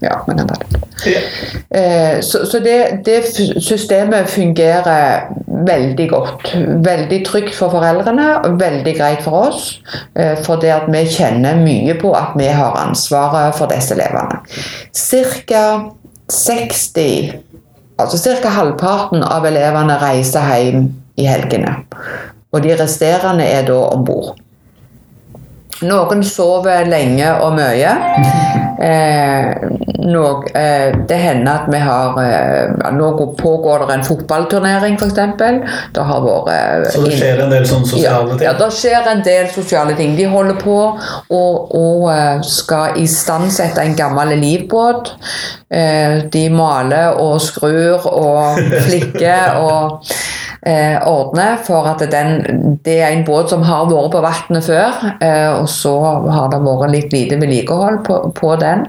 Ja, 0.00 0.20
men 0.26 0.40
kan 0.40 0.48
ta 0.48 0.60
det. 0.60 0.75
Ja. 1.04 1.20
Eh, 1.70 2.20
Så, 2.24 2.46
så 2.46 2.58
det, 2.64 3.04
det 3.04 3.24
systemet 3.62 4.30
fungerer 4.32 5.26
veldig 5.66 6.06
godt. 6.10 6.54
Veldig 6.86 7.18
trygt 7.26 7.54
for 7.54 7.70
foreldrene 7.74 8.28
og 8.44 8.56
veldig 8.60 8.94
greit 8.96 9.20
for 9.24 9.48
oss. 9.50 9.80
eh, 10.16 10.36
For 10.44 10.56
det 10.62 10.72
at 10.72 10.88
vi 10.92 11.04
kjenner 11.18 11.58
mye 11.60 11.98
på 12.00 12.14
at 12.16 12.32
vi 12.38 12.48
har 12.48 12.78
ansvaret 12.86 13.54
for 13.58 13.66
disse 13.72 13.94
elevene. 13.94 14.40
Cirka 14.96 15.62
60, 16.32 17.34
altså 17.98 18.18
ca. 18.42 18.48
halvparten 18.48 19.22
av 19.22 19.44
elevene 19.46 19.98
reiser 20.02 20.48
hjem 20.54 20.88
i 21.16 21.28
helgene. 21.28 21.76
Og 22.52 22.62
de 22.64 22.72
resterende 22.80 23.44
er 23.44 23.66
da 23.68 23.76
om 23.92 24.04
bord. 24.04 24.36
Noen 25.82 26.22
sover 26.24 26.86
lenge 26.88 27.32
og 27.42 27.56
mye. 27.58 27.96
Eh, 28.76 29.54
no, 30.04 30.42
eh, 30.52 30.92
det 31.08 31.16
hender 31.16 31.62
at 31.62 31.68
vi 31.72 31.78
har 31.80 32.18
eh, 32.20 32.90
Nå 32.92 33.06
pågår 33.40 33.86
det 33.88 33.94
en 33.94 34.04
fotballturnering, 34.04 34.98
f.eks. 35.00 35.14
Det 35.96 36.04
har 36.10 36.20
vært 36.26 36.50
eh, 36.52 36.84
Så 36.92 37.00
det 37.06 37.14
skjer 37.16 37.40
en 37.46 37.54
del 37.54 37.64
sånne 37.70 37.88
sosiale 37.88 38.34
ting? 38.34 38.44
ja, 38.44 38.52
det 38.60 38.68
skjer 38.76 39.08
en 39.14 39.24
del 39.24 39.48
sosiale 39.54 39.96
ting. 39.96 40.12
De 40.18 40.28
holder 40.28 40.60
på 40.60 40.76
og, 40.76 41.72
og 41.72 42.04
eh, 42.12 42.44
skal 42.44 43.00
istandsette 43.00 43.80
en 43.80 43.96
gammel 43.96 44.36
livbåt. 44.44 45.14
Eh, 45.72 46.28
De 46.36 46.44
maler 46.52 47.16
og 47.16 47.40
skrur 47.40 48.04
og 48.12 48.60
flikker 48.90 49.56
og 49.64 50.04
eh, 50.66 50.96
ordner 51.06 51.56
for 51.66 51.86
at 51.88 52.02
den, 52.10 52.78
det 52.84 52.98
er 53.00 53.12
en 53.14 53.24
båt 53.26 53.52
som 53.52 53.62
har 53.66 53.86
vært 53.90 54.12
på 54.16 54.22
vannet 54.24 54.66
før. 54.66 55.04
eh, 55.20 55.52
Og 55.60 55.68
så 55.70 55.92
har 56.32 56.50
det 56.52 56.60
vært 56.64 56.92
litt 56.92 57.12
lite 57.14 57.38
vedlikehold 57.40 58.02
på, 58.06 58.18
på 58.36 58.52
den. 58.60 58.84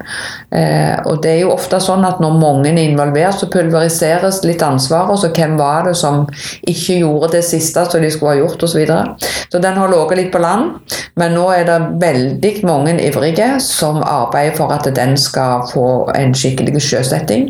Eh, 0.52 0.98
Og 1.06 1.22
det 1.24 1.36
er 1.36 1.42
jo 1.46 1.54
ofte 1.54 1.80
sånn 1.84 2.06
at 2.08 2.20
når 2.24 2.40
mange 2.42 2.72
er 2.74 2.82
involvert, 2.84 3.38
så 3.40 3.50
pulveriseres 3.54 4.42
litt 4.48 4.64
ansvar. 4.66 5.12
Og 5.14 5.20
så 5.22 5.30
hvem 5.34 5.58
var 5.60 5.86
det 5.88 5.96
som 6.00 6.26
ikke 6.68 7.00
gjorde 7.04 7.32
det 7.38 7.44
siste 7.46 7.86
som 7.86 8.02
de 8.02 8.12
skulle 8.12 8.36
ha 8.36 8.42
gjort, 8.42 8.64
osv. 8.64 8.74
Så, 8.78 8.80
videre. 8.82 9.16
så 9.52 9.60
den 9.64 9.78
har 9.80 9.90
ligget 9.90 10.18
litt 10.20 10.32
på 10.34 10.42
land. 10.44 10.76
Men 11.18 11.34
nå 11.34 11.48
er 11.54 11.64
det 11.66 11.78
veldig 12.02 12.52
mange 12.68 12.94
ivrige 13.02 13.48
som 13.64 14.04
arbeider 14.04 14.56
for 14.58 14.74
at 14.76 14.86
den 14.96 15.16
skal 15.18 15.64
få 15.72 16.12
en 16.14 16.36
skikkelig 16.38 16.82
sjøsetting. 16.86 17.48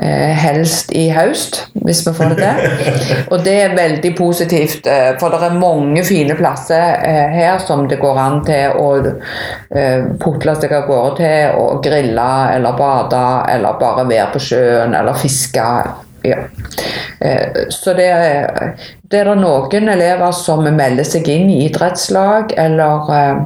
Eh, 0.00 0.32
helst 0.40 0.92
i 0.96 1.08
høst, 1.12 1.66
hvis 1.84 2.00
vi 2.06 2.14
får 2.16 2.32
det 2.32 2.38
til. 2.46 2.88
Og 3.32 3.44
det 3.44 3.53
er 3.62 3.76
veldig 3.76 4.10
positivt, 4.16 4.86
eh, 4.86 5.12
for 5.20 5.32
det 5.32 5.40
er 5.46 5.58
mange 5.58 6.04
fine 6.06 6.36
plasser 6.38 7.00
eh, 7.04 7.34
her 7.34 7.58
som 7.62 7.86
det 7.88 8.00
går 8.02 8.20
an 8.20 8.40
til 8.46 8.78
å 8.80 8.88
eh, 9.00 10.06
putle 10.20 10.54
seg 10.58 10.74
av 10.76 10.86
gårde 10.88 11.16
til 11.20 11.58
og 11.60 11.82
grille 11.84 12.28
eller 12.54 12.78
bade 12.78 13.24
eller 13.54 13.80
bare 13.80 14.06
være 14.08 14.30
på 14.34 14.42
sjøen 14.48 14.96
eller 14.96 15.18
fiske. 15.18 15.68
Ja. 16.24 16.38
Så 17.68 17.92
det, 17.92 18.06
det 19.12 19.18
er 19.20 19.28
det 19.28 19.34
noen 19.42 19.90
elever 19.92 20.32
som 20.32 20.64
melder 20.64 21.04
seg 21.04 21.28
inn 21.28 21.50
i 21.52 21.66
idrettslag 21.66 22.54
eller 22.56 23.44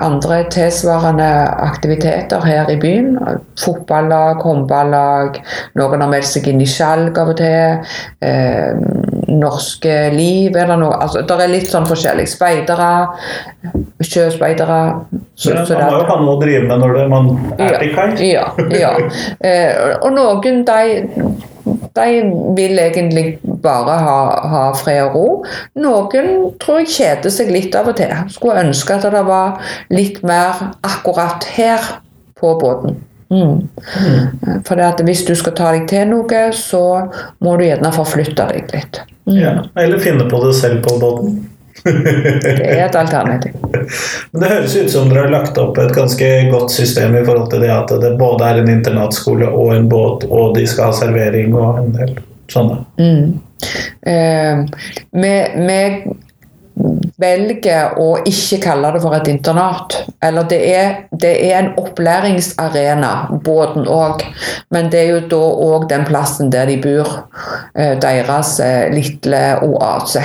andre 0.00 0.42
tilsvarende 0.52 1.26
aktiviteter 1.64 2.44
her 2.44 2.68
i 2.70 2.76
byen. 2.78 3.16
Fotballag, 3.58 4.42
håndballag, 4.44 5.40
noen 5.80 6.04
har 6.04 6.10
meldt 6.12 6.28
seg 6.28 6.46
inn 6.52 6.60
i 6.62 6.68
skjalg 6.70 7.18
av 7.18 7.32
og 7.32 7.40
til. 7.40 7.96
Eh, 8.20 9.16
norske 9.26 9.94
liv 10.14 10.56
eller 10.56 10.78
noe 10.80 10.98
altså, 11.02 11.22
Det 11.26 11.36
er 11.42 11.50
litt 11.50 11.70
sånn 11.70 11.88
forskjellig. 11.88 12.26
Speidere, 12.30 12.90
sjøspeidere. 14.00 14.80
Så, 15.34 15.52
ja, 15.52 15.64
så 15.66 15.80
man 15.80 15.90
må 15.90 16.00
jo 16.00 16.06
ha 16.10 16.18
noe 16.20 16.36
å 16.36 16.40
drive 16.40 16.62
med 16.68 16.84
når 16.84 16.96
det, 16.96 17.06
man 17.12 17.32
er 17.58 17.78
til 17.82 17.92
kai. 17.96 18.08
ja, 18.30 18.46
ja. 18.72 18.94
Eh, 19.46 19.96
og 20.00 20.10
noen 20.16 20.62
de, 20.66 21.10
de 21.96 22.06
vil 22.56 22.80
egentlig 22.80 23.24
bare 23.66 23.98
ha, 24.06 24.18
ha 24.52 24.62
fred 24.78 25.02
og 25.08 25.16
ro. 25.16 25.26
Noen 25.82 26.30
tror 26.62 26.80
jeg 26.82 26.94
kjeder 26.94 27.34
seg 27.34 27.52
litt 27.52 27.76
av 27.78 27.90
og 27.90 27.98
til. 27.98 28.14
Skulle 28.32 28.62
ønske 28.66 28.96
at 28.96 29.08
det 29.12 29.26
var 29.26 29.60
litt 29.92 30.22
mer 30.26 30.70
akkurat 30.86 31.46
her 31.56 31.92
på 32.38 32.54
båten. 32.60 33.00
Mm. 33.30 33.66
For 34.64 34.78
det 34.78 34.86
at 34.86 35.02
hvis 35.02 35.24
du 35.26 35.34
skal 35.38 35.56
ta 35.58 35.72
deg 35.74 35.88
til 35.90 36.06
noe, 36.12 36.46
så 36.54 36.84
må 37.42 37.56
du 37.58 37.66
gjerne 37.66 37.92
forflytte 37.94 38.48
deg 38.52 38.72
litt. 38.74 39.02
Mm. 39.26 39.36
Ja. 39.40 39.54
Eller 39.82 40.02
finne 40.02 40.28
på 40.30 40.40
det 40.44 40.54
selv 40.58 40.84
på 40.86 40.98
båten. 41.02 41.44
Det 41.86 42.64
er 42.66 42.86
et 42.86 42.96
alternativ. 42.98 43.52
Men 44.32 44.40
det 44.40 44.48
høres 44.50 44.72
ut 44.74 44.88
som 44.90 45.10
dere 45.10 45.26
har 45.26 45.30
lagt 45.30 45.58
opp 45.60 45.76
et 45.78 45.92
ganske 45.94 46.30
godt 46.50 46.72
system 46.74 47.14
i 47.14 47.22
forhold 47.22 47.50
til 47.52 47.62
det 47.62 47.70
at 47.70 47.92
det 48.02 48.14
både 48.18 48.48
er 48.48 48.62
en 48.62 48.72
internatskole 48.72 49.46
og 49.46 49.74
en 49.76 49.86
båt, 49.92 50.24
og 50.26 50.56
de 50.56 50.64
skal 50.66 50.90
ha 50.90 50.96
servering 50.96 51.54
og 51.54 51.84
en 51.84 51.92
del 51.94 52.16
sånne. 52.52 52.84
Eh, 54.06 54.64
vi, 55.16 55.34
vi 55.66 55.80
velger 57.20 57.96
å 58.00 58.08
ikke 58.28 58.58
kalle 58.66 58.90
det 58.92 59.00
for 59.04 59.16
et 59.16 59.28
internat. 59.32 59.96
Eller 60.24 60.48
det 60.50 60.58
er, 60.68 60.90
det 61.16 61.32
er 61.48 61.58
en 61.62 61.70
opplæringsarena, 61.80 63.12
båten 63.46 63.88
òg. 63.88 64.24
Men 64.74 64.90
det 64.92 65.00
er 65.04 65.14
jo 65.14 65.22
da 65.32 65.40
òg 65.70 65.88
den 65.92 66.04
plassen 66.08 66.52
der 66.52 66.68
de 66.68 66.76
bor. 66.84 67.14
eh, 67.74 67.96
deres 68.00 68.58
eh, 68.60 68.90
lille 68.92 69.42
oase. 69.64 70.22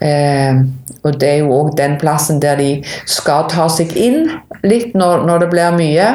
Eh, 0.00 0.60
og 1.04 1.20
det 1.20 1.28
er 1.28 1.42
jo 1.42 1.52
òg 1.56 1.74
den 1.78 1.96
plassen 2.00 2.40
der 2.42 2.60
de 2.60 2.70
skal 3.08 3.48
ta 3.50 3.68
seg 3.72 3.94
inn 3.96 4.30
litt 4.66 4.94
når, 4.98 5.24
når 5.28 5.44
det 5.44 5.48
blir 5.52 5.76
mye. 5.76 6.08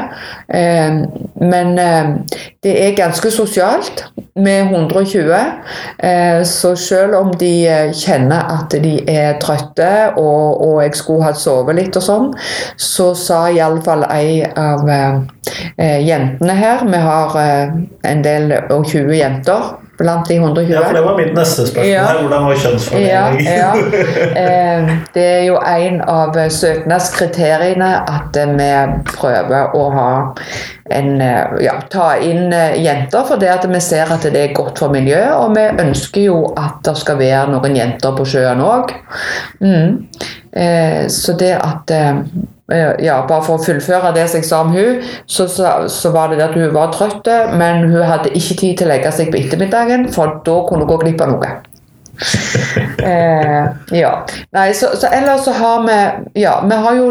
Eh, 0.54 1.00
men 1.42 1.80
eh, 1.82 2.12
det 2.66 2.76
er 2.82 2.98
ganske 2.98 3.32
sosialt 3.34 4.06
med 4.36 4.72
120. 4.74 5.34
Eh, 5.98 6.44
så 6.46 6.76
selv 6.76 7.16
om 7.20 7.32
de 7.40 7.54
eh, 7.68 7.94
kjenner 7.96 8.52
at 8.58 8.76
de 8.84 8.98
er 9.10 9.40
trøtte 9.42 9.92
og, 10.18 10.62
og 10.66 10.84
jeg 10.84 10.96
skulle 11.00 11.26
ha 11.30 11.34
sovet 11.38 11.80
litt 11.80 11.98
og 11.98 12.06
sånn, 12.06 12.30
så 12.78 13.14
sa 13.18 13.46
iallfall 13.50 14.06
ei 14.12 14.44
av 14.46 14.86
eh, 14.90 15.18
eh, 15.78 16.00
jentene 16.06 16.56
her 16.60 16.86
Vi 16.86 17.02
har 17.02 17.36
en 17.40 18.22
del 18.26 18.54
og 18.70 18.86
20 18.86 19.18
jenter 19.18 19.74
blant 19.98 20.28
de 20.28 20.36
120. 20.40 20.70
Ja, 20.74 20.82
for 20.84 20.94
det 20.98 21.04
var 21.06 21.18
mitt 21.18 21.34
neste 21.38 21.66
spørsmål. 21.68 21.88
Ja. 21.92 22.06
her. 22.10 22.22
Hvordan 22.22 22.46
var 22.46 22.54
Ja, 22.54 22.60
kjønnsfordelingen? 22.64 23.46
ja. 23.46 23.74
Eh, 24.42 24.90
Det 25.14 25.26
er 25.26 25.44
jo 25.46 25.58
en 25.68 26.02
av 26.02 26.34
søknadskriteriene 26.50 27.92
at 28.08 28.36
vi 28.58 28.70
prøver 29.16 29.76
å 29.76 29.84
ha 29.94 30.10
en, 30.92 31.22
eh, 31.22 31.46
ja, 31.66 31.74
ta 31.90 32.16
inn 32.22 32.54
eh, 32.54 32.76
jenter, 32.84 33.24
for 33.28 33.38
det 33.42 33.50
at 33.50 33.66
vi 33.72 33.80
ser 33.82 34.12
at 34.14 34.22
det 34.22 34.36
er 34.50 34.54
godt 34.54 34.80
for 34.80 34.90
miljøet. 34.94 35.32
Og 35.34 35.56
vi 35.56 35.68
ønsker 35.86 36.22
jo 36.28 36.42
at 36.58 36.82
det 36.86 36.98
skal 36.98 37.18
være 37.18 37.48
noen 37.52 37.76
jenter 37.76 38.12
på 38.18 38.26
sjøen 38.26 38.62
òg. 38.62 38.92
Mm. 39.62 40.06
Eh, 40.54 41.08
Så 41.08 41.34
det 41.38 41.54
at 41.56 41.92
eh, 41.92 42.16
ja, 42.74 43.20
Bare 43.30 43.44
for 43.46 43.60
å 43.60 43.62
fullføre 43.62 44.14
det 44.16 44.24
jeg 44.34 44.46
sa 44.48 44.64
om 44.66 44.74
hun, 44.74 45.04
så, 45.30 45.46
så, 45.52 45.74
så 45.92 46.12
var 46.16 46.32
det 46.32 46.40
det 46.40 46.48
at 46.48 46.58
hun 46.58 46.74
var 46.74 46.94
trøtt, 46.96 47.30
men 47.60 47.86
hun 47.92 48.02
hadde 48.02 48.34
ikke 48.34 48.58
tid 48.58 48.80
til 48.80 48.88
å 48.88 48.94
legge 48.94 49.12
seg 49.14 49.30
på 49.30 49.38
ettermiddagen, 49.44 50.08
for 50.14 50.40
da 50.48 50.58
kunne 50.66 50.86
hun 50.86 50.92
gå 50.94 51.00
glipp 51.04 51.26
av 51.26 51.36
noe. 51.36 51.56
Eh, 53.06 53.66
ja. 53.94 54.12
Nei, 54.56 54.70
så, 54.74 54.88
så 54.98 55.12
ellers 55.14 55.44
så 55.46 55.52
har 55.54 55.84
vi 55.86 55.98
Ja, 56.42 56.56
vi 56.66 56.78
har 56.82 56.96
jo 56.98 57.10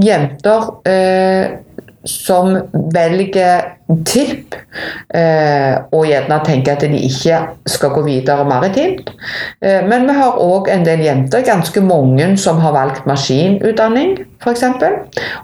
jenter 0.00 0.70
eh, 0.88 1.58
som 2.06 2.54
velger 2.94 3.76
tipp, 4.06 4.54
eh, 5.14 5.76
og 5.94 6.06
gjerne 6.08 6.38
tenker 6.46 6.74
at 6.74 6.84
de 6.86 7.00
ikke 7.06 7.38
skal 7.70 7.92
gå 7.94 8.02
videre 8.06 8.46
maritimt. 8.48 9.12
Eh, 9.60 9.84
men 9.86 10.06
vi 10.08 10.16
har 10.16 10.40
òg 10.42 10.70
en 10.72 10.86
del 10.86 11.04
jenter, 11.06 11.44
ganske 11.46 11.82
mange, 11.84 12.28
som 12.40 12.58
har 12.62 12.74
valgt 12.74 13.06
maskinutdanning, 13.06 14.16
f.eks. 14.42 14.64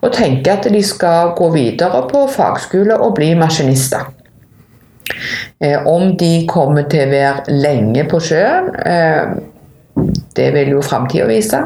Og 0.02 0.10
tenker 0.14 0.58
at 0.58 0.70
de 0.72 0.82
skal 0.82 1.36
gå 1.38 1.52
videre 1.54 2.02
på 2.10 2.26
fagskole 2.30 2.98
og 2.98 3.14
bli 3.18 3.32
maskinister. 3.38 4.10
Eh, 5.60 5.78
om 5.86 6.16
de 6.18 6.34
kommer 6.50 6.88
til 6.90 7.06
å 7.06 7.12
være 7.12 7.58
lenge 7.62 8.06
på 8.10 8.22
sjøen, 8.22 8.72
det 10.36 10.46
vil 10.54 10.70
jo 10.72 10.82
framtida 10.82 11.26
vise. 11.28 11.58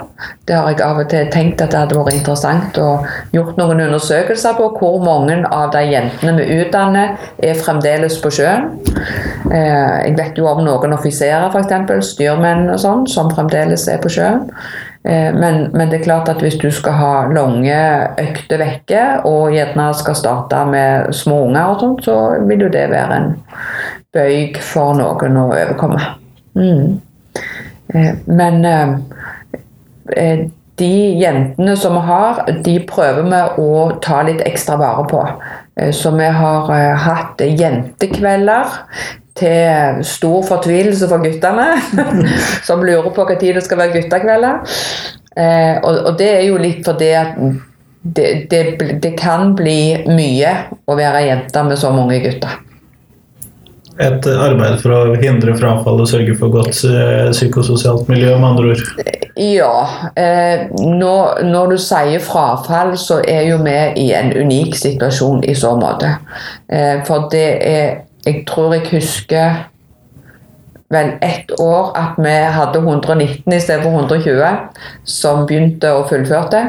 Det 0.46 0.56
har 0.56 0.72
jeg 0.72 0.82
av 0.82 0.98
og 0.98 1.10
til 1.10 1.28
tenkt 1.30 1.60
at 1.62 1.70
det 1.70 1.78
hadde 1.78 1.98
vært 1.98 2.16
interessant 2.16 2.78
å 2.82 2.88
gjort 3.34 3.58
noen 3.60 3.84
undersøkelser 3.84 4.56
på 4.58 4.66
hvor 4.80 4.98
mange 5.04 5.36
av 5.46 5.70
de 5.74 5.84
jentene 5.86 6.34
vi 6.40 6.58
utdanner, 6.64 7.14
er 7.38 7.60
fremdeles 7.60 8.18
på 8.22 8.32
sjøen. 8.34 8.72
Eh, 9.52 9.94
jeg 10.08 10.16
vet 10.18 10.40
jo 10.40 10.50
om 10.50 10.64
noen 10.66 10.96
offiserer, 10.98 11.46
f.eks., 11.52 12.10
styrmenn 12.10 12.66
og 12.74 12.82
sånn, 12.82 13.06
som 13.10 13.30
fremdeles 13.30 13.86
er 13.92 14.02
på 14.02 14.10
sjøen. 14.18 14.48
Eh, 15.06 15.30
Men, 15.30 15.70
men 15.72 15.90
det 15.90 16.00
er 16.00 16.04
klart 16.08 16.28
at 16.28 16.42
hvis 16.42 16.58
du 16.58 16.70
skal 16.74 16.98
ha 16.98 17.14
lange 17.30 17.78
økter 18.18 18.58
vekke, 18.58 19.06
og 19.30 19.54
gjerne 19.54 19.92
skal 19.94 20.18
starte 20.18 20.66
med 20.66 21.14
små 21.14 21.44
unger 21.46 21.74
og 21.76 21.80
sånt, 21.84 22.04
så 22.10 22.18
vil 22.48 22.66
jo 22.66 22.74
det 22.74 22.88
være 22.90 23.22
en 23.22 23.34
bøyg 24.16 24.58
for 24.58 24.98
noen 24.98 25.38
å 25.38 25.50
overkomme. 25.54 26.02
Mm. 26.56 27.05
Eh, 27.94 28.14
men 28.24 28.64
eh, 28.64 28.94
eh, 30.16 30.46
de 30.74 31.18
jentene 31.20 31.76
som 31.76 31.94
vi 31.96 32.00
har, 32.08 32.42
de 32.64 32.74
prøver 32.88 33.28
vi 33.30 33.42
å 33.62 33.84
ta 34.04 34.20
litt 34.26 34.42
ekstra 34.44 34.76
vare 34.80 35.06
på. 35.08 35.22
Så 35.92 36.10
vi 36.16 36.26
har 36.32 36.68
hatt 37.00 37.40
jentekvelder 37.40 38.74
til 39.36 40.02
stor 40.04 40.44
fortvilelse 40.48 41.08
for 41.08 41.24
guttene, 41.24 41.78
som 42.68 42.84
lurer 42.84 43.08
på 43.16 43.26
tid 43.40 43.56
det 43.56 43.64
skal 43.64 43.80
være 43.80 43.96
guttekvelder. 44.02 44.60
Og 45.80 46.12
det 46.20 46.28
er 46.34 46.44
jo 46.44 46.60
litt 46.60 46.84
fordi 46.84 47.10
at 47.16 47.40
det, 48.16 48.28
det, 48.52 48.62
det 49.00 49.14
kan 49.16 49.54
bli 49.56 50.04
mye 50.12 50.52
å 50.84 50.96
være 50.96 51.24
jente 51.30 51.64
med 51.68 51.80
så 51.80 51.92
mange 51.96 52.20
gutter. 52.24 52.60
Et 53.96 54.26
arbeid 54.28 54.80
for 54.82 54.92
å 54.92 55.14
hindre 55.20 55.54
frafall 55.56 56.02
og 56.02 56.08
sørge 56.10 56.34
for 56.36 56.52
godt 56.52 56.82
eh, 56.84 57.30
psykososialt 57.32 58.10
miljø, 58.12 58.34
med 58.36 58.48
andre 58.50 58.74
ord. 58.74 58.82
Ja. 59.40 59.72
Eh, 60.16 60.66
når, 60.80 61.40
når 61.48 61.72
du 61.72 61.76
sier 61.80 62.20
frafall, 62.24 62.92
så 63.00 63.22
er 63.24 63.46
jo 63.50 63.62
vi 63.64 63.76
i 64.04 64.10
en 64.16 64.34
unik 64.36 64.76
situasjon 64.76 65.46
i 65.48 65.56
så 65.56 65.72
måte. 65.80 66.12
Eh, 66.68 67.00
for 67.08 67.30
det 67.32 67.48
er 67.62 68.02
Jeg 68.26 68.40
tror 68.42 68.72
jeg 68.74 68.88
husker 68.90 69.68
vel 70.90 71.12
ett 71.22 71.52
år 71.62 71.92
at 71.94 72.16
vi 72.18 72.32
hadde 72.56 72.80
119 72.82 73.52
istedenfor 73.54 74.00
120 74.00 75.04
som 75.06 75.44
begynte 75.46 75.92
og 75.94 76.08
fullførte. 76.10 76.64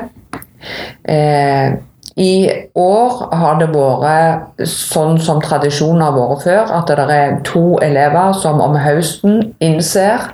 Eh, 1.02 1.74
I 2.18 2.50
år 2.74 3.18
har 3.38 3.60
det 3.62 3.68
vært 3.76 4.64
sånn 4.66 5.20
som 5.22 5.42
tradisjonen 5.44 6.02
har 6.02 6.16
vært 6.16 6.48
før, 6.48 6.72
at 6.80 6.90
det 6.90 7.06
er 7.14 7.36
to 7.46 7.78
elever 7.86 8.34
som 8.34 8.62
om 8.64 8.74
høsten 8.82 9.52
innser 9.62 10.26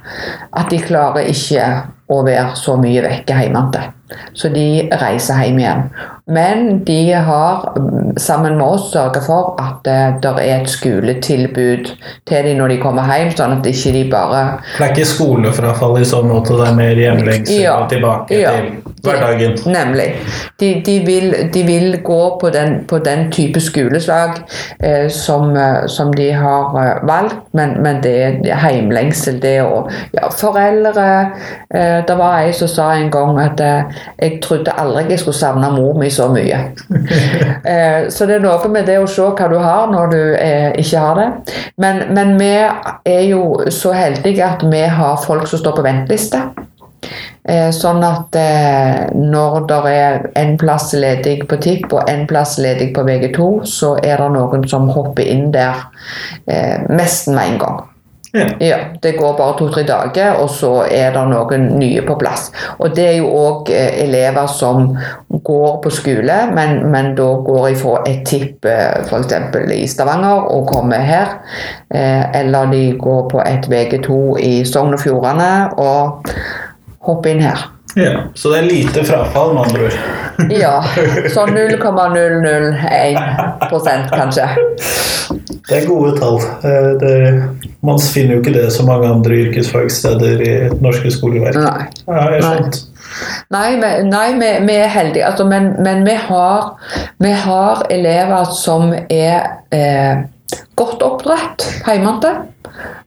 at 0.55 0.71
de 0.71 0.79
klarer 0.79 1.27
ikke 1.33 1.67
å 2.07 2.21
være 2.23 2.55
så 2.59 2.77
mye 2.79 3.03
vekke 3.03 3.35
hjemmefra. 3.35 3.89
Så 4.33 4.49
de 4.53 4.89
reiser 5.01 5.41
hjem 5.43 5.59
igjen. 5.59 5.83
Men 6.27 6.83
de 6.87 7.11
har 7.11 7.73
mm, 7.77 8.13
sammen 8.17 8.55
med 8.57 8.65
oss 8.65 8.91
sørget 8.93 9.25
for 9.25 9.57
at 9.59 9.83
det 10.23 10.31
er 10.39 10.61
et 10.61 10.69
skoletilbud 10.71 11.89
til 12.29 12.45
dem 12.47 12.57
når 12.61 12.71
de 12.71 12.77
kommer 12.79 13.09
hjem, 13.11 13.33
sånn 13.35 13.57
at 13.57 13.67
ikke 13.67 13.91
de 13.97 14.03
bare 14.11 14.43
Det 14.77 14.85
er 14.85 14.93
ikke 14.95 15.09
skolefrafall 15.09 15.99
i 15.99 16.05
så 16.07 16.21
måte, 16.23 16.55
det 16.59 16.69
er 16.69 16.77
mer 16.77 16.95
hjemlengsel 17.01 17.59
Ja. 17.61 17.75
tilbake 17.91 18.39
Ja. 18.39 18.51
til 18.51 18.71
hverdagen. 19.03 19.57
Nemlig. 19.67 20.07
De, 20.59 20.69
de, 20.85 20.99
vil, 21.05 21.35
de 21.53 21.63
vil 21.67 21.97
gå 22.03 22.21
på 22.39 22.49
den, 22.49 22.85
på 22.87 22.97
den 23.03 23.31
type 23.31 23.59
skoleslag 23.59 24.39
eh, 24.79 25.09
som, 25.11 25.57
eh, 25.57 25.87
som 25.87 26.13
de 26.13 26.31
har 26.31 26.77
eh, 26.79 27.07
valgt, 27.07 27.35
men, 27.53 27.75
men 27.83 27.99
det 28.03 28.15
er 28.23 28.69
hjemlengsel, 28.71 29.41
det 29.43 29.57
å 29.63 29.83
Ja, 30.13 30.29
foreldre 30.31 31.05
eh, 31.73 31.99
Det 32.07 32.15
var 32.17 32.39
ei 32.39 32.53
som 32.55 32.67
sa 32.71 32.91
en 32.95 33.09
gang 33.11 33.37
at 33.41 33.59
eh, 33.59 33.83
jeg 34.17 34.39
trodde 34.43 34.73
aldri 34.79 35.05
jeg 35.09 35.21
skulle 35.21 35.37
savne 35.37 35.69
mor 35.73 35.97
mi 35.99 36.09
så 36.13 36.27
mye. 36.31 36.59
eh, 37.71 38.09
så 38.13 38.27
det 38.29 38.37
er 38.37 38.43
noe 38.43 38.71
med 38.71 38.87
det 38.89 38.99
å 39.01 39.07
se 39.09 39.25
hva 39.25 39.49
du 39.51 39.57
har 39.61 39.91
når 39.91 40.11
du 40.13 40.19
eh, 40.39 40.71
ikke 40.81 41.05
har 41.05 41.19
det. 41.19 41.29
Men, 41.81 42.03
men 42.15 42.35
vi 42.39 42.51
er 42.55 43.23
jo 43.29 43.71
så 43.73 43.93
heldige 43.95 44.45
at 44.45 44.65
vi 44.69 44.83
har 44.99 45.23
folk 45.23 45.47
som 45.49 45.61
står 45.61 45.79
på 45.79 45.85
venteliste. 45.85 46.43
Eh, 47.43 47.69
Sånn 47.75 48.03
at 48.07 48.35
når 49.19 49.57
det 49.67 49.79
er 49.91 50.27
en 50.39 50.53
plass 50.59 50.93
ledig 50.95 51.41
på 51.49 51.59
TIP 51.63 51.91
og 51.91 52.09
en 52.09 52.23
plass 52.29 52.55
ledig 52.63 52.93
på 52.95 53.03
VG2, 53.07 53.49
så 53.67 53.95
er 53.99 54.23
det 54.23 54.29
noen 54.35 54.67
som 54.69 54.87
hopper 54.93 55.27
inn 55.27 55.49
der 55.53 55.89
nesten 56.89 57.35
med 57.35 57.55
en 57.55 57.59
gang. 57.65 57.81
Ja. 58.33 58.45
Ja, 58.59 58.77
Det 59.01 59.11
går 59.11 59.35
bare 59.37 59.57
to-tre 59.57 59.83
dager, 59.83 60.39
og 60.41 60.49
så 60.49 60.71
er 60.89 61.11
det 61.13 61.25
noen 61.29 61.67
nye 61.77 62.01
på 62.01 62.15
plass. 62.17 62.47
Og 62.79 62.95
Det 62.95 63.05
er 63.05 63.17
jo 63.19 63.27
òg 63.29 63.69
eh, 63.69 63.99
elever 64.07 64.47
som 64.49 64.97
går 65.29 65.81
på 65.83 65.91
skole, 65.93 66.37
men, 66.55 66.91
men 66.91 67.13
da 67.15 67.27
går 67.45 67.67
ifra 67.75 67.99
et 68.09 68.25
tipp 68.25 68.65
eh, 68.65 69.05
f.eks. 69.05 69.37
i 69.77 69.85
Stavanger 69.87 70.49
og 70.49 70.67
kommer 70.73 71.05
her. 71.05 71.37
Eh, 71.93 72.39
eller 72.41 72.73
de 72.73 72.83
går 72.97 73.29
på 73.29 73.43
et 73.45 73.69
VG2 73.69 74.19
i 74.41 74.53
Sogn 74.65 74.97
og 74.97 75.05
Fjordane 75.05 75.53
og 75.77 76.33
hopper 77.05 77.35
inn 77.35 77.45
her. 77.45 77.72
Ja. 77.95 78.19
Så 78.33 78.49
det 78.49 78.57
er 78.59 78.63
lite 78.69 79.03
frafall, 79.05 79.53
med 79.53 79.63
andre 79.67 79.83
ord. 79.85 79.93
Ja, 80.63 80.83
så 81.29 81.45
0,001% 81.45 84.09
kanskje. 84.09 84.47
Det 85.69 85.77
er 85.77 85.85
gode 85.87 86.17
tall. 86.19 86.39
Eh, 86.65 86.89
Det, 87.01 87.43
man 87.85 87.99
finner 88.01 88.33
jo 88.35 88.39
ikke 88.41 88.53
det 88.55 88.71
så 88.73 88.83
mange 88.87 89.07
andre 89.13 89.33
yrkesfagsteder 89.45 90.41
i 90.41 90.53
norske 90.81 91.11
skoleverk. 91.13 91.55
Nei. 91.61 91.83
Ja, 92.07 92.23
jeg 92.33 92.41
Nei. 92.41 92.49
skjønt. 92.49 92.75
Nei, 93.53 93.67
vi, 93.77 93.89
nei, 94.09 94.29
vi, 94.41 94.49
vi 94.65 94.73
er 94.81 94.87
heldige, 94.89 95.21
altså, 95.27 95.45
men, 95.45 95.67
men 95.85 96.01
vi, 96.07 96.15
har, 96.27 96.73
vi 97.21 97.29
har 97.43 97.83
elever 97.93 98.43
som 98.57 98.89
er 99.05 99.39
eh, 99.69 100.17
godt 100.75 101.01
oppdratt 101.05 101.61
hjemmefra. 101.85 102.31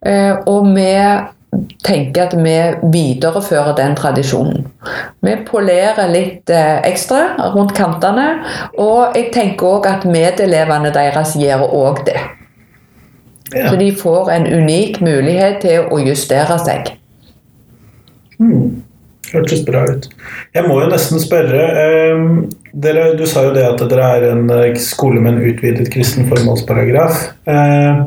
Eh, 0.06 0.34
og 0.46 0.70
vi 0.76 0.86
tenker 1.86 2.26
at 2.26 2.34
vi 2.36 2.54
viderefører 2.92 3.76
den 3.78 3.94
tradisjonen. 3.96 4.66
Vi 5.24 5.36
polerer 5.48 6.10
litt 6.12 6.50
eh, 6.52 6.80
ekstra 6.88 7.50
rundt 7.54 7.76
kantene, 7.76 8.26
og 8.78 9.16
jeg 9.16 9.30
tenker 9.34 9.78
òg 9.78 9.88
at 9.90 10.08
medelevene 10.08 10.92
deres 10.94 11.36
gjør 11.40 11.66
òg 11.68 12.02
det. 12.08 12.18
Ja. 13.54 13.70
Så 13.70 13.76
de 13.78 13.92
får 13.94 14.30
en 14.34 14.48
unik 14.50 15.00
mulighet 15.06 15.62
til 15.62 15.86
å 15.92 16.00
justere 16.02 16.58
seg. 16.62 16.96
Hmm. 18.40 18.82
Hørtes 19.32 19.62
bra 19.66 19.82
ut. 19.90 20.06
Jeg 20.54 20.66
må 20.68 20.76
jo 20.82 20.90
nesten 20.90 21.18
spørre 21.22 21.62
eh, 21.82 22.26
dere, 22.78 23.08
Du 23.18 23.24
sa 23.26 23.42
jo 23.48 23.54
det 23.56 23.64
at 23.66 23.82
dere 23.90 24.10
er 24.18 24.28
en 24.32 24.44
eh, 24.54 24.78
skole 24.82 25.22
med 25.22 25.34
en 25.34 25.48
utvidet 25.50 25.88
kristen 25.94 26.28
formålsparagraf. 26.30 27.24
Eh, 27.50 28.04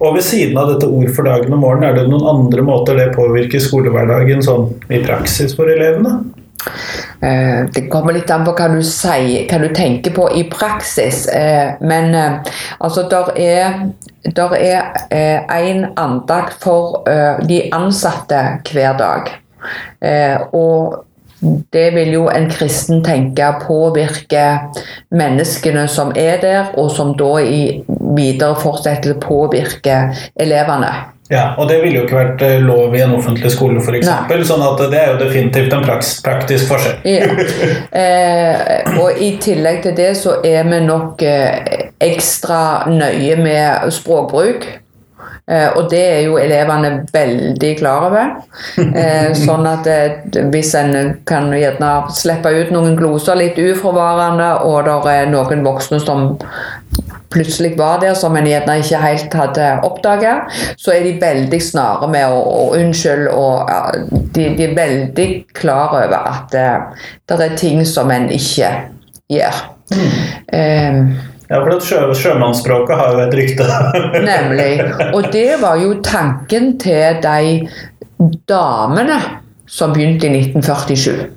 og 0.00 0.16
ved 0.16 0.24
siden 0.26 0.58
av 0.60 0.72
dette 0.72 0.88
ord 0.90 1.10
for 1.16 1.28
dagen 1.28 1.54
og 1.54 1.62
morgen, 1.62 1.84
er 1.86 1.96
det 1.96 2.08
noen 2.10 2.28
andre 2.28 2.64
måter 2.66 2.98
det 2.98 3.12
påvirker 3.16 3.62
skolehverdagen 3.62 4.44
sånn 4.44 4.68
i 4.92 5.00
praksis 5.04 5.56
for 5.56 5.70
elevene? 5.72 6.20
Eh, 7.22 7.64
Det 7.74 7.88
kommer 7.90 8.12
litt 8.12 8.30
an 8.30 8.44
på 8.44 8.54
hva 8.54 8.68
du 8.72 8.82
sier, 8.86 9.46
hva 9.50 9.58
du 9.62 9.68
tenker 9.74 10.14
på 10.14 10.28
i 10.38 10.44
praksis. 10.50 11.26
Eh, 11.28 11.74
Men 11.80 12.14
eh, 12.14 12.54
altså, 12.80 13.08
der 13.08 13.32
er 13.36 13.88
der 14.22 14.52
er 14.54 15.42
én 15.50 15.92
andakt 15.96 16.62
for 16.62 17.02
de 17.48 17.56
ansatte 17.72 18.60
hver 18.70 18.94
dag. 18.96 19.32
Og 20.52 21.02
det 21.72 21.88
vil 21.94 22.12
jo 22.14 22.26
en 22.30 22.48
kristen 22.50 23.02
tenke 23.04 23.48
påvirker 23.64 24.82
menneskene 25.10 25.88
som 25.90 26.12
er 26.16 26.38
der, 26.42 26.74
og 26.78 26.92
som 26.94 27.16
da 27.18 27.32
i 27.42 27.62
videre 28.16 28.54
fortsettelse 28.62 29.18
påvirker 29.22 30.14
elevene. 30.40 30.92
Ja, 31.32 31.54
Og 31.58 31.68
det 31.68 31.78
ville 31.80 31.96
jo 31.96 32.04
ikke 32.04 32.18
vært 32.18 32.42
eh, 32.44 32.58
lov 32.60 32.92
i 32.92 33.00
en 33.00 33.14
offentlig 33.16 33.48
skole, 33.54 33.80
f.eks. 33.80 34.02
eksempel, 34.02 34.42
Sånn 34.44 34.64
at 34.66 34.82
det 34.92 34.98
er 35.00 35.14
jo 35.14 35.20
definitivt 35.22 35.72
en 35.72 35.86
praks, 35.86 36.18
praktisk 36.24 36.68
forskjell. 36.68 36.98
Ja. 37.08 37.30
Eh, 38.02 38.92
og 39.00 39.18
i 39.20 39.30
tillegg 39.40 39.82
til 39.84 39.94
det 39.96 40.10
så 40.20 40.38
er 40.44 40.66
vi 40.68 40.78
nok 40.84 41.22
eh, 41.24 41.88
ekstra 42.02 42.88
nøye 42.90 43.36
med 43.40 43.92
språkbruk. 43.94 44.66
Eh, 45.52 45.68
og 45.76 45.90
det 45.92 46.00
er 46.00 46.20
jo 46.26 46.38
elevene 46.40 46.92
veldig 47.12 47.72
klar 47.78 48.08
over. 48.08 48.34
Eh, 48.80 49.32
sånn 49.44 49.68
at 49.68 49.88
eh, 49.90 50.44
hvis 50.52 50.72
en 50.78 51.16
kan 51.28 51.50
gjerne 51.52 51.92
slippe 52.16 52.52
ut 52.56 52.72
noen 52.74 52.96
gloser 52.98 53.38
litt 53.40 53.58
uforvarende, 53.60 54.52
og 54.68 54.86
det 54.88 55.16
er 55.16 55.32
noen 55.32 55.64
voksne 55.66 56.00
som 56.02 56.38
plutselig 57.32 57.78
var 57.78 58.00
der 58.02 58.14
som 58.18 58.36
en 58.36 58.46
gjerne 58.46 58.76
ikke 58.82 59.00
helt 59.00 59.34
hadde 59.36 59.68
oppdaga, 59.88 60.34
så 60.76 60.92
er 60.92 61.06
de 61.06 61.14
veldig 61.20 61.60
snare 61.64 62.08
med 62.12 62.28
å, 62.28 62.40
å 62.42 62.64
unnskylde. 62.76 63.32
Og 63.32 63.72
ja, 63.72 63.82
de, 64.36 64.48
de 64.58 64.68
er 64.68 64.76
veldig 64.76 65.28
klar 65.56 65.96
over 65.96 66.18
at 66.20 66.52
det, 66.52 66.68
det 67.28 67.40
er 67.40 67.60
ting 67.60 67.84
som 67.88 68.12
en 68.12 68.28
ikke 68.32 68.72
gjør. 69.32 69.62
Eh, 70.52 71.00
Ja, 71.52 71.58
for 71.60 71.74
at 71.74 71.84
sjø, 71.84 72.00
Sjømannsspråket 72.16 72.96
har 72.96 73.12
jo 73.12 73.24
et 73.26 73.34
rykte. 73.36 73.66
Nemlig. 74.30 74.70
Og 75.12 75.28
det 75.34 75.60
var 75.60 75.76
jo 75.82 75.98
tanken 76.04 76.78
til 76.80 77.20
de 77.20 77.68
damene 78.48 79.18
som 79.68 79.92
begynte 79.92 80.30
i 80.30 80.40
1947. 80.40 81.28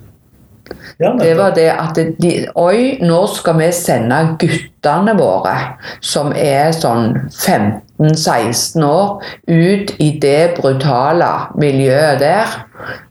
ja, 0.99 1.11
Det 1.19 1.33
var 1.37 1.51
det 1.55 1.67
at 1.71 1.99
de, 2.21 2.31
Oi, 2.55 2.97
nå 3.03 3.19
skal 3.27 3.59
vi 3.59 3.69
sende 3.75 4.21
guttene 4.39 5.17
våre, 5.19 5.55
som 5.99 6.31
er 6.31 6.71
sånn 6.75 7.29
15-16 7.35 8.87
år, 8.87 9.19
ut 9.51 9.95
i 9.99 10.09
det 10.23 10.55
brutale 10.61 11.31
miljøet 11.59 12.23
der. 12.23 12.59